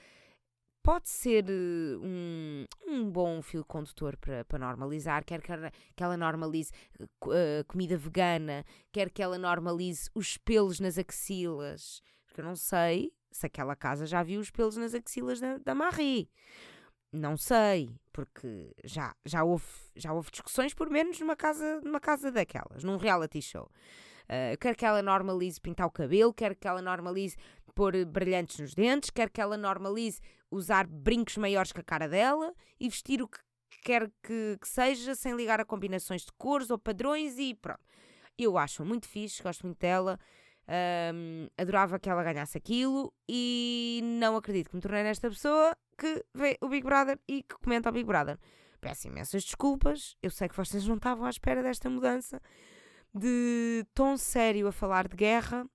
pode 0.81 1.09
ser 1.09 1.45
eh, 1.49 1.97
um, 1.97 2.65
um 2.87 3.09
bom 3.09 3.41
fio 3.41 3.65
condutor 3.65 4.15
para, 4.15 4.59
normalizar, 4.59 5.25
quer 5.25 5.41
que 5.41 5.51
que 5.95 6.03
ela 6.03 6.15
normalize 6.15 6.71
uh, 7.01 7.65
comida 7.67 7.97
vegana, 7.97 8.63
quer 8.91 9.09
que 9.09 9.21
ela 9.21 9.37
normalize 9.39 10.09
os 10.13 10.37
pelos 10.37 10.79
nas 10.79 10.99
axilas, 10.99 12.03
porque 12.27 12.39
eu 12.39 12.45
não 12.45 12.55
sei 12.55 13.11
se 13.31 13.47
aquela 13.47 13.75
casa 13.75 14.05
já 14.05 14.21
viu 14.21 14.39
os 14.39 14.51
pelos 14.51 14.77
nas 14.77 14.93
axilas 14.93 15.39
da, 15.39 15.57
da 15.57 15.73
Marie. 15.73 16.29
Não 17.11 17.37
sei, 17.37 17.95
porque 18.11 18.73
já, 18.83 19.15
já, 19.25 19.43
houve, 19.43 19.65
já 19.95 20.11
houve 20.13 20.31
discussões 20.31 20.73
por 20.73 20.89
menos 20.89 21.19
numa 21.19 21.35
casa, 21.35 21.79
numa 21.81 21.99
casa 21.99 22.31
daquelas, 22.31 22.83
num 22.83 22.97
reality 22.97 23.41
show. 23.41 23.69
Uh, 24.25 24.57
quer 24.59 24.75
que 24.75 24.85
ela 24.85 25.01
normalize 25.01 25.61
pintar 25.61 25.85
o 25.85 25.91
cabelo, 25.91 26.33
quer 26.33 26.55
que 26.55 26.67
ela 26.67 26.81
normalize 26.81 27.37
pôr 27.75 28.05
brilhantes 28.05 28.57
nos 28.59 28.73
dentes, 28.73 29.09
quer 29.09 29.29
que 29.29 29.39
ela 29.39 29.57
normalize 29.57 30.19
usar 30.49 30.87
brincos 30.87 31.37
maiores 31.37 31.71
que 31.71 31.81
a 31.81 31.83
cara 31.83 32.07
dela 32.07 32.53
e 32.79 32.89
vestir 32.89 33.21
o 33.21 33.27
que 33.27 33.39
quer 33.83 34.09
que, 34.23 34.57
que 34.59 34.67
seja 34.67 35.13
sem 35.13 35.35
ligar 35.35 35.59
a 35.59 35.65
combinações 35.65 36.23
de 36.23 36.31
cores 36.37 36.71
ou 36.71 36.79
padrões 36.79 37.37
e 37.37 37.53
pronto. 37.53 37.81
Eu 38.37 38.57
acho 38.57 38.83
muito 38.83 39.07
fixe, 39.07 39.43
gosto 39.43 39.65
muito 39.65 39.79
dela. 39.79 40.19
Um, 41.13 41.47
adorava 41.55 41.99
que 41.99 42.09
ela 42.09 42.23
ganhasse 42.23 42.57
aquilo 42.57 43.13
e 43.29 44.01
não 44.03 44.35
acredito 44.35 44.71
que 44.71 44.75
me 44.75 44.81
tornei 44.81 45.03
nesta 45.03 45.29
pessoa 45.29 45.77
que 45.97 46.23
vê 46.33 46.57
o 46.61 46.67
Big 46.67 46.85
Brother 46.85 47.19
e 47.27 47.43
que 47.43 47.55
comenta 47.55 47.89
o 47.89 47.93
Big 47.93 48.05
Brother. 48.05 48.37
Peço 48.79 49.07
imensas 49.07 49.43
desculpas, 49.43 50.15
eu 50.21 50.29
sei 50.29 50.47
que 50.47 50.55
vocês 50.57 50.85
não 50.87 50.95
estavam 50.95 51.25
à 51.25 51.29
espera 51.29 51.63
desta 51.63 51.89
mudança 51.89 52.41
de 53.13 53.85
tom 53.93 54.17
sério 54.17 54.67
a 54.67 54.71
falar 54.71 55.07
de 55.07 55.15
guerra 55.15 55.65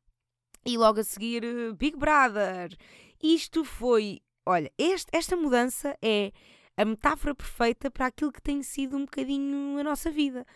e 0.65 0.77
logo 0.77 1.01
a 1.01 1.05
seguir 1.05 1.43
Big 1.77 1.97
Brother. 1.97 2.77
Isto 3.23 3.65
foi 3.65 4.21
Olha, 4.47 4.73
este, 4.79 5.09
esta 5.13 5.37
mudança 5.37 5.97
é 6.03 6.33
a 6.77 6.85
metáfora 6.85 7.35
perfeita 7.35 7.91
para 7.91 8.07
aquilo 8.07 8.33
que 8.33 8.43
tem 8.43 8.63
sido 8.63 8.97
um 8.97 9.05
bocadinho 9.05 9.79
a 9.79 9.85
nossa 9.85 10.11
vida. 10.11 10.47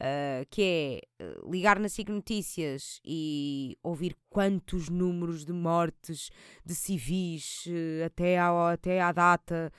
Uh, 0.00 0.46
que 0.48 1.02
é 1.18 1.24
uh, 1.24 1.50
ligar 1.50 1.80
na 1.80 1.88
SIG 1.88 2.12
Notícias 2.12 3.00
e 3.04 3.76
ouvir 3.82 4.16
quantos 4.30 4.88
números 4.88 5.44
de 5.44 5.52
mortes 5.52 6.30
de 6.64 6.72
civis 6.72 7.66
uh, 7.66 8.06
até, 8.06 8.38
à, 8.38 8.70
até 8.70 9.00
à 9.00 9.10
data 9.10 9.72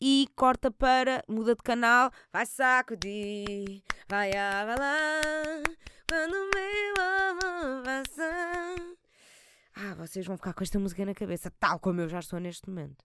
e 0.00 0.26
corta 0.34 0.70
para, 0.70 1.22
muda 1.28 1.54
de 1.54 1.62
canal, 1.62 2.10
vai 2.32 2.46
sacudir, 2.46 3.82
vai 4.08 4.32
avalar, 4.32 5.62
quando 6.08 6.32
meu 6.32 6.94
amor. 6.98 7.82
Ah, 9.74 9.94
vocês 9.94 10.26
vão 10.26 10.36
ficar 10.36 10.52
com 10.54 10.62
esta 10.62 10.78
música 10.78 11.04
na 11.04 11.14
cabeça, 11.14 11.50
tal 11.58 11.78
como 11.78 12.00
eu 12.00 12.08
já 12.08 12.20
estou 12.20 12.38
neste 12.38 12.68
momento. 12.68 13.02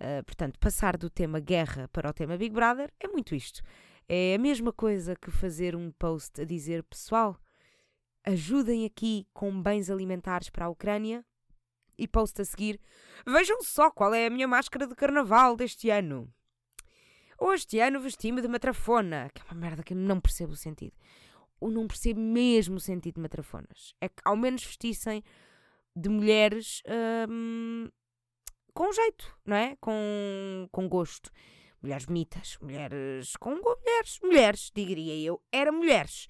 Uh, 0.00 0.24
portanto, 0.24 0.58
passar 0.58 0.96
do 0.96 1.08
tema 1.08 1.40
guerra 1.40 1.88
para 1.88 2.10
o 2.10 2.12
tema 2.12 2.36
Big 2.36 2.54
Brother 2.54 2.92
é 3.00 3.08
muito 3.08 3.34
isto. 3.34 3.62
É 4.08 4.34
a 4.34 4.38
mesma 4.38 4.72
coisa 4.72 5.16
que 5.16 5.30
fazer 5.30 5.74
um 5.74 5.90
post 5.90 6.40
a 6.40 6.44
dizer 6.44 6.82
pessoal, 6.84 7.38
ajudem 8.24 8.84
aqui 8.84 9.26
com 9.32 9.62
bens 9.62 9.90
alimentares 9.90 10.50
para 10.50 10.66
a 10.66 10.68
Ucrânia 10.68 11.24
e 11.96 12.06
post 12.08 12.40
a 12.40 12.44
seguir 12.44 12.80
vejam 13.26 13.62
só 13.62 13.90
qual 13.90 14.12
é 14.12 14.26
a 14.26 14.30
minha 14.30 14.48
máscara 14.48 14.86
de 14.86 14.94
carnaval 14.94 15.56
deste 15.56 15.90
ano. 15.90 16.32
Ou 17.38 17.52
este 17.54 17.80
ano 17.80 18.00
vesti-me 18.00 18.40
de 18.40 18.48
matrafona, 18.48 19.30
que 19.34 19.40
é 19.40 19.44
uma 19.44 19.60
merda 19.60 19.82
que 19.82 19.92
eu 19.92 19.98
não 19.98 20.20
percebo 20.20 20.52
o 20.52 20.56
sentido. 20.56 20.94
Ou 21.60 21.70
não 21.70 21.86
percebo 21.86 22.20
mesmo 22.20 22.76
o 22.76 22.80
sentido 22.80 23.16
de 23.16 23.20
matrafonas. 23.20 23.94
É 24.00 24.08
que 24.08 24.22
ao 24.24 24.36
menos 24.36 24.62
vestissem 24.64 25.22
de 25.96 26.08
mulheres 26.08 26.82
hum, 27.28 27.88
com 28.72 28.92
jeito, 28.92 29.36
não 29.44 29.56
é? 29.56 29.76
Com, 29.80 30.68
com 30.70 30.88
gosto. 30.88 31.30
Mulheres 31.84 32.06
bonitas, 32.06 32.56
mulheres 32.62 33.36
com 33.36 33.50
mulheres, 33.56 34.18
mulheres, 34.22 34.72
diria 34.74 35.22
eu, 35.22 35.42
eram 35.52 35.74
mulheres. 35.74 36.26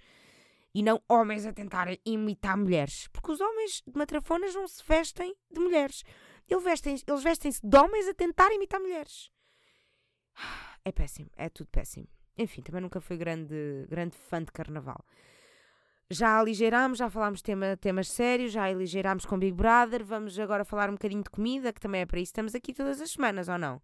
E 0.75 0.83
não 0.83 1.01
homens 1.09 1.47
a 1.47 1.53
tentarem 1.53 1.97
imitar 2.05 2.57
mulheres. 2.59 3.07
Porque 3.12 3.31
os 3.31 3.40
homens 3.40 3.81
de 3.87 3.97
matrafonas 3.97 4.53
não 4.53 4.67
se 4.67 4.83
vestem 4.85 5.33
de 5.49 5.61
mulheres. 5.61 6.03
Eles 6.51 6.64
vestem-se 6.64 7.05
eles 7.07 7.23
vestem 7.23 7.53
de 7.53 7.77
homens 7.79 8.09
a 8.09 8.14
tentar 8.14 8.53
imitar 8.53 8.81
mulheres. 8.81 9.31
É 10.85 10.90
péssimo, 10.90 11.31
é 11.37 11.49
tudo 11.49 11.69
péssimo. 11.69 12.09
Enfim, 12.37 12.61
também 12.61 12.83
nunca 12.83 13.01
fui 13.01 13.17
grande, 13.17 13.87
grande 13.88 14.17
fã 14.17 14.43
de 14.43 14.51
carnaval. 14.51 15.07
Já 16.11 16.37
aligeirámos, 16.37 16.99
já 16.99 17.09
falámos 17.09 17.43
tema, 17.43 17.77
temas 17.77 18.09
sérios, 18.09 18.51
já 18.51 18.64
aligeirámos 18.64 19.25
com 19.25 19.38
Big 19.38 19.57
Brother. 19.57 20.05
Vamos 20.05 20.37
agora 20.37 20.64
falar 20.64 20.90
um 20.90 20.95
bocadinho 20.95 21.23
de 21.23 21.31
comida, 21.31 21.73
que 21.73 21.81
também 21.81 22.01
é 22.01 22.07
para 22.07 22.19
isso. 22.19 22.31
Estamos 22.31 22.57
aqui 22.57 22.75
todas 22.75 23.01
as 23.01 23.12
semanas, 23.12 23.49
ou 23.49 23.57
não? 23.57 23.81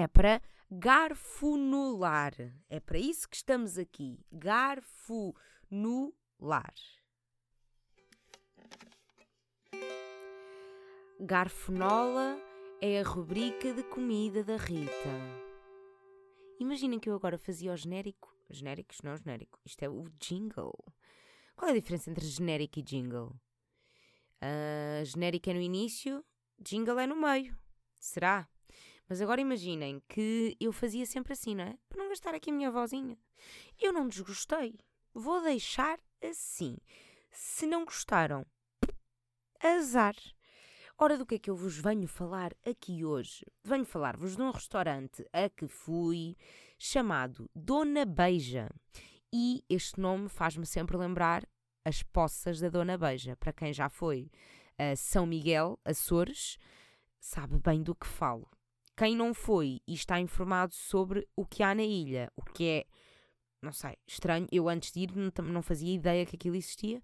É 0.00 0.08
para 0.08 0.40
garfunular. 0.70 2.32
É 2.70 2.80
para 2.80 2.98
isso 2.98 3.28
que 3.28 3.36
estamos 3.36 3.76
aqui. 3.76 4.18
Garfunular. 4.32 5.34
Garfonola 11.20 12.40
é 12.80 12.98
a 12.98 13.04
rubrica 13.04 13.74
de 13.74 13.82
comida 13.82 14.42
da 14.42 14.56
Rita. 14.56 14.90
Imaginem 16.58 16.98
que 16.98 17.10
eu 17.10 17.14
agora 17.14 17.36
fazia 17.36 17.70
o 17.70 17.76
genérico. 17.76 18.34
Genéricos, 18.48 19.02
não 19.02 19.14
genérico. 19.18 19.60
Isto 19.66 19.82
é 19.82 19.88
o 19.90 20.08
jingle. 20.18 20.82
Qual 21.54 21.68
é 21.68 21.72
a 21.72 21.78
diferença 21.78 22.08
entre 22.10 22.24
genérico 22.24 22.78
e 22.78 22.82
jingle? 22.82 23.38
Uh, 24.40 25.04
genérico 25.04 25.50
é 25.50 25.52
no 25.52 25.60
início, 25.60 26.24
jingle 26.58 26.98
é 26.98 27.06
no 27.06 27.16
meio. 27.16 27.54
Será? 27.98 28.48
Mas 29.10 29.20
agora 29.20 29.40
imaginem 29.40 30.00
que 30.08 30.56
eu 30.60 30.72
fazia 30.72 31.04
sempre 31.04 31.32
assim, 31.32 31.52
não 31.52 31.64
é? 31.64 31.76
Para 31.88 31.98
não 31.98 32.08
gastar 32.10 32.32
aqui 32.32 32.48
a 32.48 32.52
minha 32.52 32.70
vozinha. 32.70 33.18
Eu 33.76 33.92
não 33.92 34.06
desgostei. 34.06 34.78
Vou 35.12 35.42
deixar 35.42 35.98
assim. 36.22 36.76
Se 37.32 37.66
não 37.66 37.84
gostaram, 37.84 38.46
azar. 39.60 40.14
Ora, 40.96 41.18
do 41.18 41.26
que 41.26 41.34
é 41.34 41.38
que 41.40 41.50
eu 41.50 41.56
vos 41.56 41.76
venho 41.76 42.06
falar 42.06 42.52
aqui 42.64 43.04
hoje? 43.04 43.44
Venho 43.64 43.84
falar-vos 43.84 44.36
de 44.36 44.42
um 44.42 44.52
restaurante 44.52 45.26
a 45.32 45.48
que 45.48 45.66
fui 45.66 46.36
chamado 46.78 47.50
Dona 47.52 48.04
Beija. 48.04 48.70
E 49.32 49.64
este 49.68 49.98
nome 49.98 50.28
faz-me 50.28 50.66
sempre 50.66 50.96
lembrar 50.96 51.44
as 51.84 52.00
poças 52.00 52.60
da 52.60 52.68
Dona 52.68 52.96
Beija. 52.96 53.34
Para 53.34 53.52
quem 53.52 53.72
já 53.72 53.88
foi 53.88 54.30
a 54.78 54.94
São 54.94 55.26
Miguel, 55.26 55.80
Açores, 55.84 56.58
sabe 57.18 57.58
bem 57.58 57.82
do 57.82 57.92
que 57.92 58.06
falo. 58.06 58.48
Quem 59.00 59.16
não 59.16 59.32
foi 59.32 59.80
e 59.88 59.94
está 59.94 60.20
informado 60.20 60.74
sobre 60.74 61.26
o 61.34 61.46
que 61.46 61.62
há 61.62 61.74
na 61.74 61.82
ilha, 61.82 62.30
o 62.36 62.42
que 62.42 62.68
é, 62.68 62.84
não 63.62 63.72
sei, 63.72 63.96
estranho. 64.06 64.46
Eu 64.52 64.68
antes 64.68 64.92
de 64.92 65.00
ir 65.00 65.10
não 65.42 65.62
fazia 65.62 65.94
ideia 65.94 66.26
que 66.26 66.36
aquilo 66.36 66.54
existia. 66.54 67.00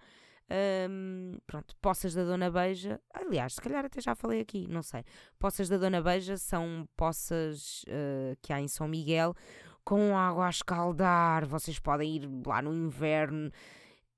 Um, 0.90 1.38
pronto, 1.46 1.74
Poças 1.80 2.12
da 2.12 2.22
Dona 2.22 2.50
Beija, 2.50 3.00
aliás, 3.14 3.54
se 3.54 3.62
calhar 3.62 3.82
até 3.82 4.02
já 4.02 4.14
falei 4.14 4.42
aqui, 4.42 4.68
não 4.68 4.82
sei. 4.82 5.04
Poças 5.38 5.70
da 5.70 5.78
Dona 5.78 6.02
Beija 6.02 6.36
são 6.36 6.86
poças 6.94 7.82
uh, 7.84 8.36
que 8.42 8.52
há 8.52 8.60
em 8.60 8.68
São 8.68 8.86
Miguel 8.86 9.34
com 9.82 10.14
água 10.14 10.48
a 10.48 10.50
escaldar. 10.50 11.46
Vocês 11.46 11.78
podem 11.78 12.16
ir 12.16 12.28
lá 12.46 12.60
no 12.60 12.74
inverno 12.74 13.50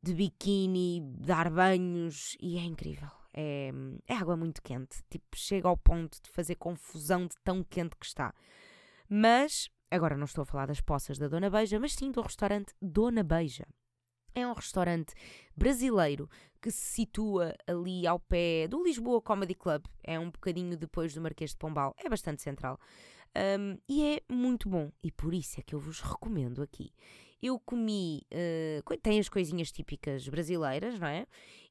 de 0.03 0.15
biquíni, 0.15 1.01
dar 1.17 1.49
banhos 1.49 2.37
e 2.41 2.59
é 2.59 2.63
incrível. 2.63 3.18
É, 3.41 3.71
é 4.09 4.15
água 4.15 4.37
muito 4.37 4.61
quente, 4.61 5.01
tipo, 5.09 5.37
chega 5.37 5.69
ao 5.69 5.77
ponto 5.77 6.21
de 6.21 6.29
fazer 6.29 6.57
confusão 6.57 7.29
de 7.29 7.37
tão 7.45 7.63
quente 7.63 7.95
que 7.95 8.05
está. 8.05 8.35
Mas, 9.09 9.71
agora 9.89 10.17
não 10.17 10.25
estou 10.25 10.43
a 10.43 10.45
falar 10.45 10.67
das 10.67 10.81
poças 10.81 11.19
da 11.19 11.29
Dona 11.29 11.49
Beija, 11.49 11.79
mas 11.79 11.93
sim 11.93 12.11
do 12.11 12.21
restaurante 12.21 12.75
Dona 12.83 13.23
Beija. 13.23 13.65
É 14.35 14.45
um 14.45 14.53
restaurante 14.53 15.15
brasileiro 15.57 16.29
que 16.61 16.73
se 16.73 16.95
situa 16.95 17.55
ali 17.65 18.09
ao 18.09 18.19
pé 18.19 18.67
do 18.67 18.83
Lisboa 18.83 19.23
Comedy 19.23 19.55
Club. 19.55 19.85
É 20.03 20.19
um 20.19 20.31
bocadinho 20.31 20.77
depois 20.77 21.15
do 21.15 21.21
Marquês 21.21 21.53
de 21.53 21.59
Pombal. 21.59 21.95
É 21.97 22.09
bastante 22.09 22.43
central. 22.43 22.79
Um, 23.37 23.79
e 23.89 24.17
é 24.17 24.23
muito 24.29 24.69
bom. 24.69 24.91
E 25.01 25.13
por 25.13 25.33
isso 25.33 25.61
é 25.61 25.63
que 25.63 25.77
eu 25.77 25.79
vos 25.79 26.01
recomendo 26.01 26.61
aqui. 26.61 26.93
Eu 27.43 27.59
comi. 27.59 28.23
Uh, 28.33 28.97
tem 28.99 29.19
as 29.19 29.29
coisinhas 29.29 29.71
típicas 29.71 30.29
brasileiras, 30.29 30.99
não 30.99 31.07
é? 31.07 31.27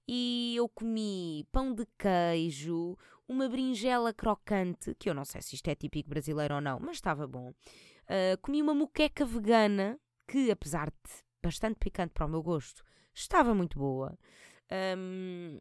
E 0.07 0.55
eu 0.55 0.69
comi 0.69 1.45
pão 1.51 1.73
de 1.73 1.85
queijo, 1.97 2.97
uma 3.27 3.49
berinjela 3.49 4.13
crocante, 4.13 4.95
que 4.95 5.09
eu 5.09 5.13
não 5.13 5.25
sei 5.25 5.41
se 5.41 5.55
isto 5.55 5.67
é 5.67 5.75
típico 5.75 6.09
brasileiro 6.09 6.55
ou 6.55 6.61
não, 6.61 6.79
mas 6.79 6.97
estava 6.97 7.27
bom. 7.27 7.49
Uh, 7.49 8.37
comi 8.41 8.61
uma 8.61 8.73
muqueca 8.73 9.25
vegana, 9.25 9.99
que 10.25 10.49
apesar 10.49 10.89
de 10.89 11.27
bastante 11.43 11.77
picante 11.77 12.13
para 12.13 12.25
o 12.25 12.29
meu 12.29 12.41
gosto, 12.41 12.83
estava 13.13 13.53
muito 13.53 13.77
boa. 13.77 14.17
Um, 14.97 15.59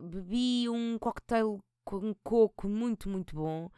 bebi 0.00 0.68
um 0.68 0.98
cocktail 0.98 1.60
com 1.84 2.14
coco 2.22 2.68
muito, 2.68 3.08
muito 3.08 3.34
bom. 3.34 3.70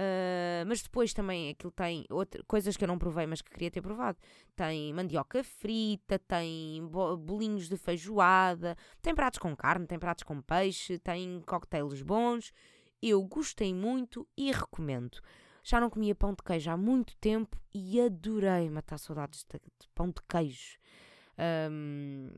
Uh, 0.00 0.64
mas 0.66 0.80
depois 0.80 1.12
também 1.12 1.50
aquilo 1.50 1.70
tem 1.70 2.06
outra, 2.08 2.42
coisas 2.44 2.74
que 2.74 2.82
eu 2.82 2.88
não 2.88 2.98
provei, 2.98 3.26
mas 3.26 3.42
que 3.42 3.50
queria 3.50 3.70
ter 3.70 3.82
provado. 3.82 4.16
Tem 4.56 4.94
mandioca 4.94 5.44
frita, 5.44 6.18
tem 6.18 6.88
bolinhos 7.18 7.68
de 7.68 7.76
feijoada, 7.76 8.78
tem 9.02 9.14
pratos 9.14 9.38
com 9.38 9.54
carne, 9.54 9.86
tem 9.86 9.98
pratos 9.98 10.24
com 10.24 10.40
peixe, 10.40 10.98
tem 10.98 11.42
cocktails 11.42 12.00
bons. 12.00 12.50
Eu 13.02 13.22
gostei 13.24 13.74
muito 13.74 14.26
e 14.38 14.50
recomendo. 14.50 15.20
Já 15.62 15.78
não 15.78 15.90
comia 15.90 16.14
pão 16.14 16.30
de 16.30 16.42
queijo 16.42 16.70
há 16.70 16.78
muito 16.78 17.14
tempo 17.16 17.60
e 17.74 18.00
adorei 18.00 18.70
matar 18.70 18.96
saudades 18.96 19.44
de, 19.44 19.58
de 19.58 19.88
pão 19.94 20.08
de 20.08 20.22
queijo. 20.26 20.78
Um, 21.70 22.30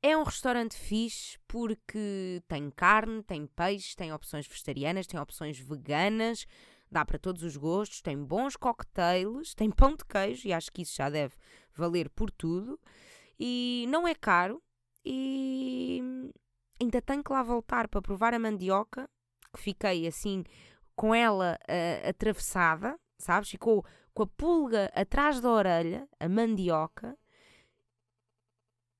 é 0.00 0.16
um 0.16 0.22
restaurante 0.22 0.76
fixe 0.76 1.38
porque 1.48 2.40
tem 2.46 2.70
carne, 2.70 3.22
tem 3.24 3.46
peixe, 3.46 3.96
tem 3.96 4.12
opções 4.12 4.46
vegetarianas, 4.46 5.06
tem 5.08 5.18
opções 5.18 5.58
veganas, 5.58 6.46
dá 6.90 7.04
para 7.04 7.18
todos 7.18 7.42
os 7.42 7.56
gostos, 7.56 8.00
tem 8.00 8.22
bons 8.22 8.56
cocktails, 8.56 9.54
tem 9.54 9.70
pão 9.70 9.94
de 9.94 10.04
queijo 10.04 10.48
e 10.48 10.52
acho 10.52 10.70
que 10.70 10.82
isso 10.82 10.96
já 10.96 11.10
deve 11.10 11.34
valer 11.74 12.08
por 12.10 12.30
tudo. 12.30 12.78
E 13.38 13.86
não 13.88 14.06
é 14.06 14.14
caro 14.14 14.62
e 15.04 16.00
ainda 16.80 17.02
tenho 17.02 17.22
que 17.22 17.32
lá 17.32 17.42
voltar 17.42 17.88
para 17.88 18.00
provar 18.00 18.32
a 18.34 18.38
mandioca, 18.38 19.08
que 19.52 19.60
fiquei 19.60 20.06
assim 20.06 20.44
com 20.94 21.14
ela 21.14 21.58
uh, 21.62 22.08
atravessada, 22.08 22.98
sabes? 23.18 23.50
Ficou 23.50 23.84
com 24.12 24.22
a 24.22 24.26
pulga 24.26 24.90
atrás 24.94 25.40
da 25.40 25.50
orelha, 25.50 26.08
a 26.20 26.28
mandioca. 26.28 27.18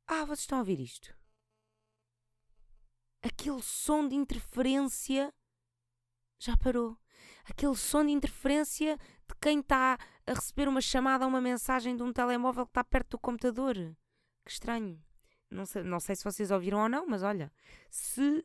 Ah, 0.07 0.25
vocês 0.25 0.41
estão 0.41 0.59
a 0.59 0.61
ouvir 0.61 0.81
isto? 0.81 1.15
Aquele 3.23 3.63
som 3.63 4.07
de 4.07 4.15
interferência 4.15 5.33
já 6.39 6.57
parou. 6.57 6.99
Aquele 7.45 7.77
som 7.77 8.05
de 8.05 8.13
interferência 8.13 8.97
de 8.97 9.35
quem 9.41 9.61
está 9.61 9.99
a 10.27 10.33
receber 10.33 10.69
uma 10.69 10.81
chamada 10.81 11.25
ou 11.25 11.31
uma 11.31 11.41
mensagem 11.41 11.97
de 11.97 12.03
um 12.03 12.13
telemóvel 12.13 12.65
que 12.65 12.71
está 12.71 12.85
perto 12.85 13.11
do 13.11 13.19
computador. 13.19 13.75
Que 14.45 14.51
estranho. 14.51 15.01
Não 15.51 15.67
sei, 15.67 15.83
não 15.83 16.01
sei 16.01 16.17
se 16.17 16.25
vocês 16.25 16.51
ouviram 16.51 16.83
ou 16.83 16.89
não, 16.89 17.07
mas 17.07 17.23
olha, 17.23 17.53
se 17.91 18.45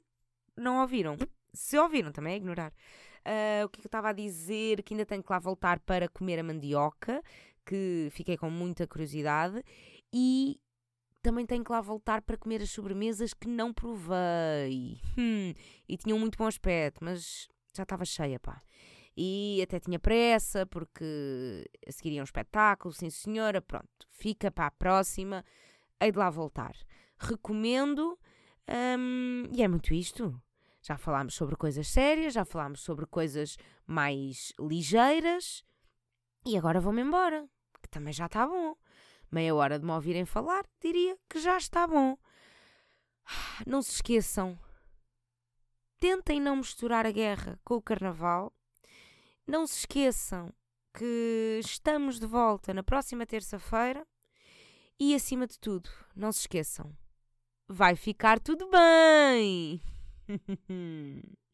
não 0.55 0.81
ouviram, 0.81 1.17
se 1.53 1.77
ouviram, 1.77 2.11
também 2.11 2.33
é 2.33 2.37
ignorar. 2.37 2.71
Uh, 3.19 3.65
o 3.65 3.69
que, 3.69 3.79
é 3.79 3.81
que 3.81 3.87
eu 3.87 3.89
estava 3.89 4.09
a 4.09 4.13
dizer? 4.13 4.83
Que 4.83 4.93
ainda 4.93 5.05
tenho 5.05 5.23
que 5.23 5.31
lá 5.31 5.39
voltar 5.39 5.79
para 5.79 6.07
comer 6.07 6.39
a 6.39 6.43
mandioca, 6.43 7.21
que 7.65 8.09
fiquei 8.11 8.37
com 8.37 8.49
muita 8.49 8.87
curiosidade, 8.87 9.63
e 10.13 10.59
também 11.21 11.45
tenho 11.45 11.63
que 11.63 11.71
lá 11.71 11.81
voltar 11.81 12.21
para 12.21 12.37
comer 12.37 12.61
as 12.61 12.69
sobremesas 12.69 13.33
que 13.33 13.47
não 13.47 13.73
provei. 13.73 14.99
Hum, 15.17 15.53
e 15.87 15.97
tinham 15.97 16.17
muito 16.17 16.37
bom 16.37 16.47
aspecto, 16.47 17.03
mas 17.03 17.47
já 17.75 17.83
estava 17.83 18.05
cheia, 18.05 18.39
pá. 18.39 18.61
E 19.15 19.59
até 19.61 19.79
tinha 19.79 19.99
pressa, 19.99 20.65
porque 20.65 21.69
a 21.85 21.91
seguir 21.91 22.13
ia 22.13 22.21
um 22.21 22.23
espetáculo, 22.23 22.93
sim 22.93 23.09
senhora, 23.09 23.61
pronto. 23.61 24.07
Fica 24.11 24.49
para 24.49 24.67
a 24.67 24.71
próxima, 24.71 25.43
hei 26.01 26.11
de 26.11 26.17
lá 26.17 26.29
voltar. 26.29 26.73
Recomendo, 27.17 28.17
hum, 28.97 29.43
e 29.51 29.61
é 29.61 29.67
muito 29.67 29.93
isto. 29.93 30.41
Já 30.81 30.97
falámos 30.97 31.33
sobre 31.33 31.57
coisas 31.57 31.87
sérias, 31.89 32.33
já 32.33 32.45
falámos 32.45 32.81
sobre 32.81 33.05
coisas 33.05 33.57
mais 33.85 34.53
ligeiras. 34.59 35.63
E 36.45 36.57
agora 36.57 36.79
vou-me 36.79 37.01
embora, 37.01 37.45
que 37.83 37.89
também 37.89 38.13
já 38.13 38.27
está 38.27 38.47
bom. 38.47 38.75
Meia 39.29 39.53
hora 39.53 39.77
de 39.77 39.85
me 39.85 39.91
ouvirem 39.91 40.25
falar, 40.25 40.65
diria 40.81 41.17
que 41.29 41.39
já 41.39 41.57
está 41.57 41.85
bom. 41.85 42.17
Não 43.67 43.81
se 43.81 43.91
esqueçam. 43.91 44.57
Tentem 45.99 46.39
não 46.39 46.55
misturar 46.55 47.05
a 47.05 47.11
guerra 47.11 47.59
com 47.63 47.75
o 47.75 47.81
carnaval. 47.81 48.53
Não 49.45 49.67
se 49.67 49.79
esqueçam 49.79 50.53
que 50.93 51.59
estamos 51.61 52.19
de 52.19 52.25
volta 52.25 52.73
na 52.73 52.83
próxima 52.83 53.25
terça-feira. 53.25 54.07
E 54.99 55.15
acima 55.15 55.47
de 55.47 55.59
tudo, 55.59 55.89
não 56.15 56.31
se 56.31 56.41
esqueçam. 56.41 56.95
Vai 57.67 57.95
ficar 57.95 58.39
tudo 58.39 58.69
bem! 58.69 59.81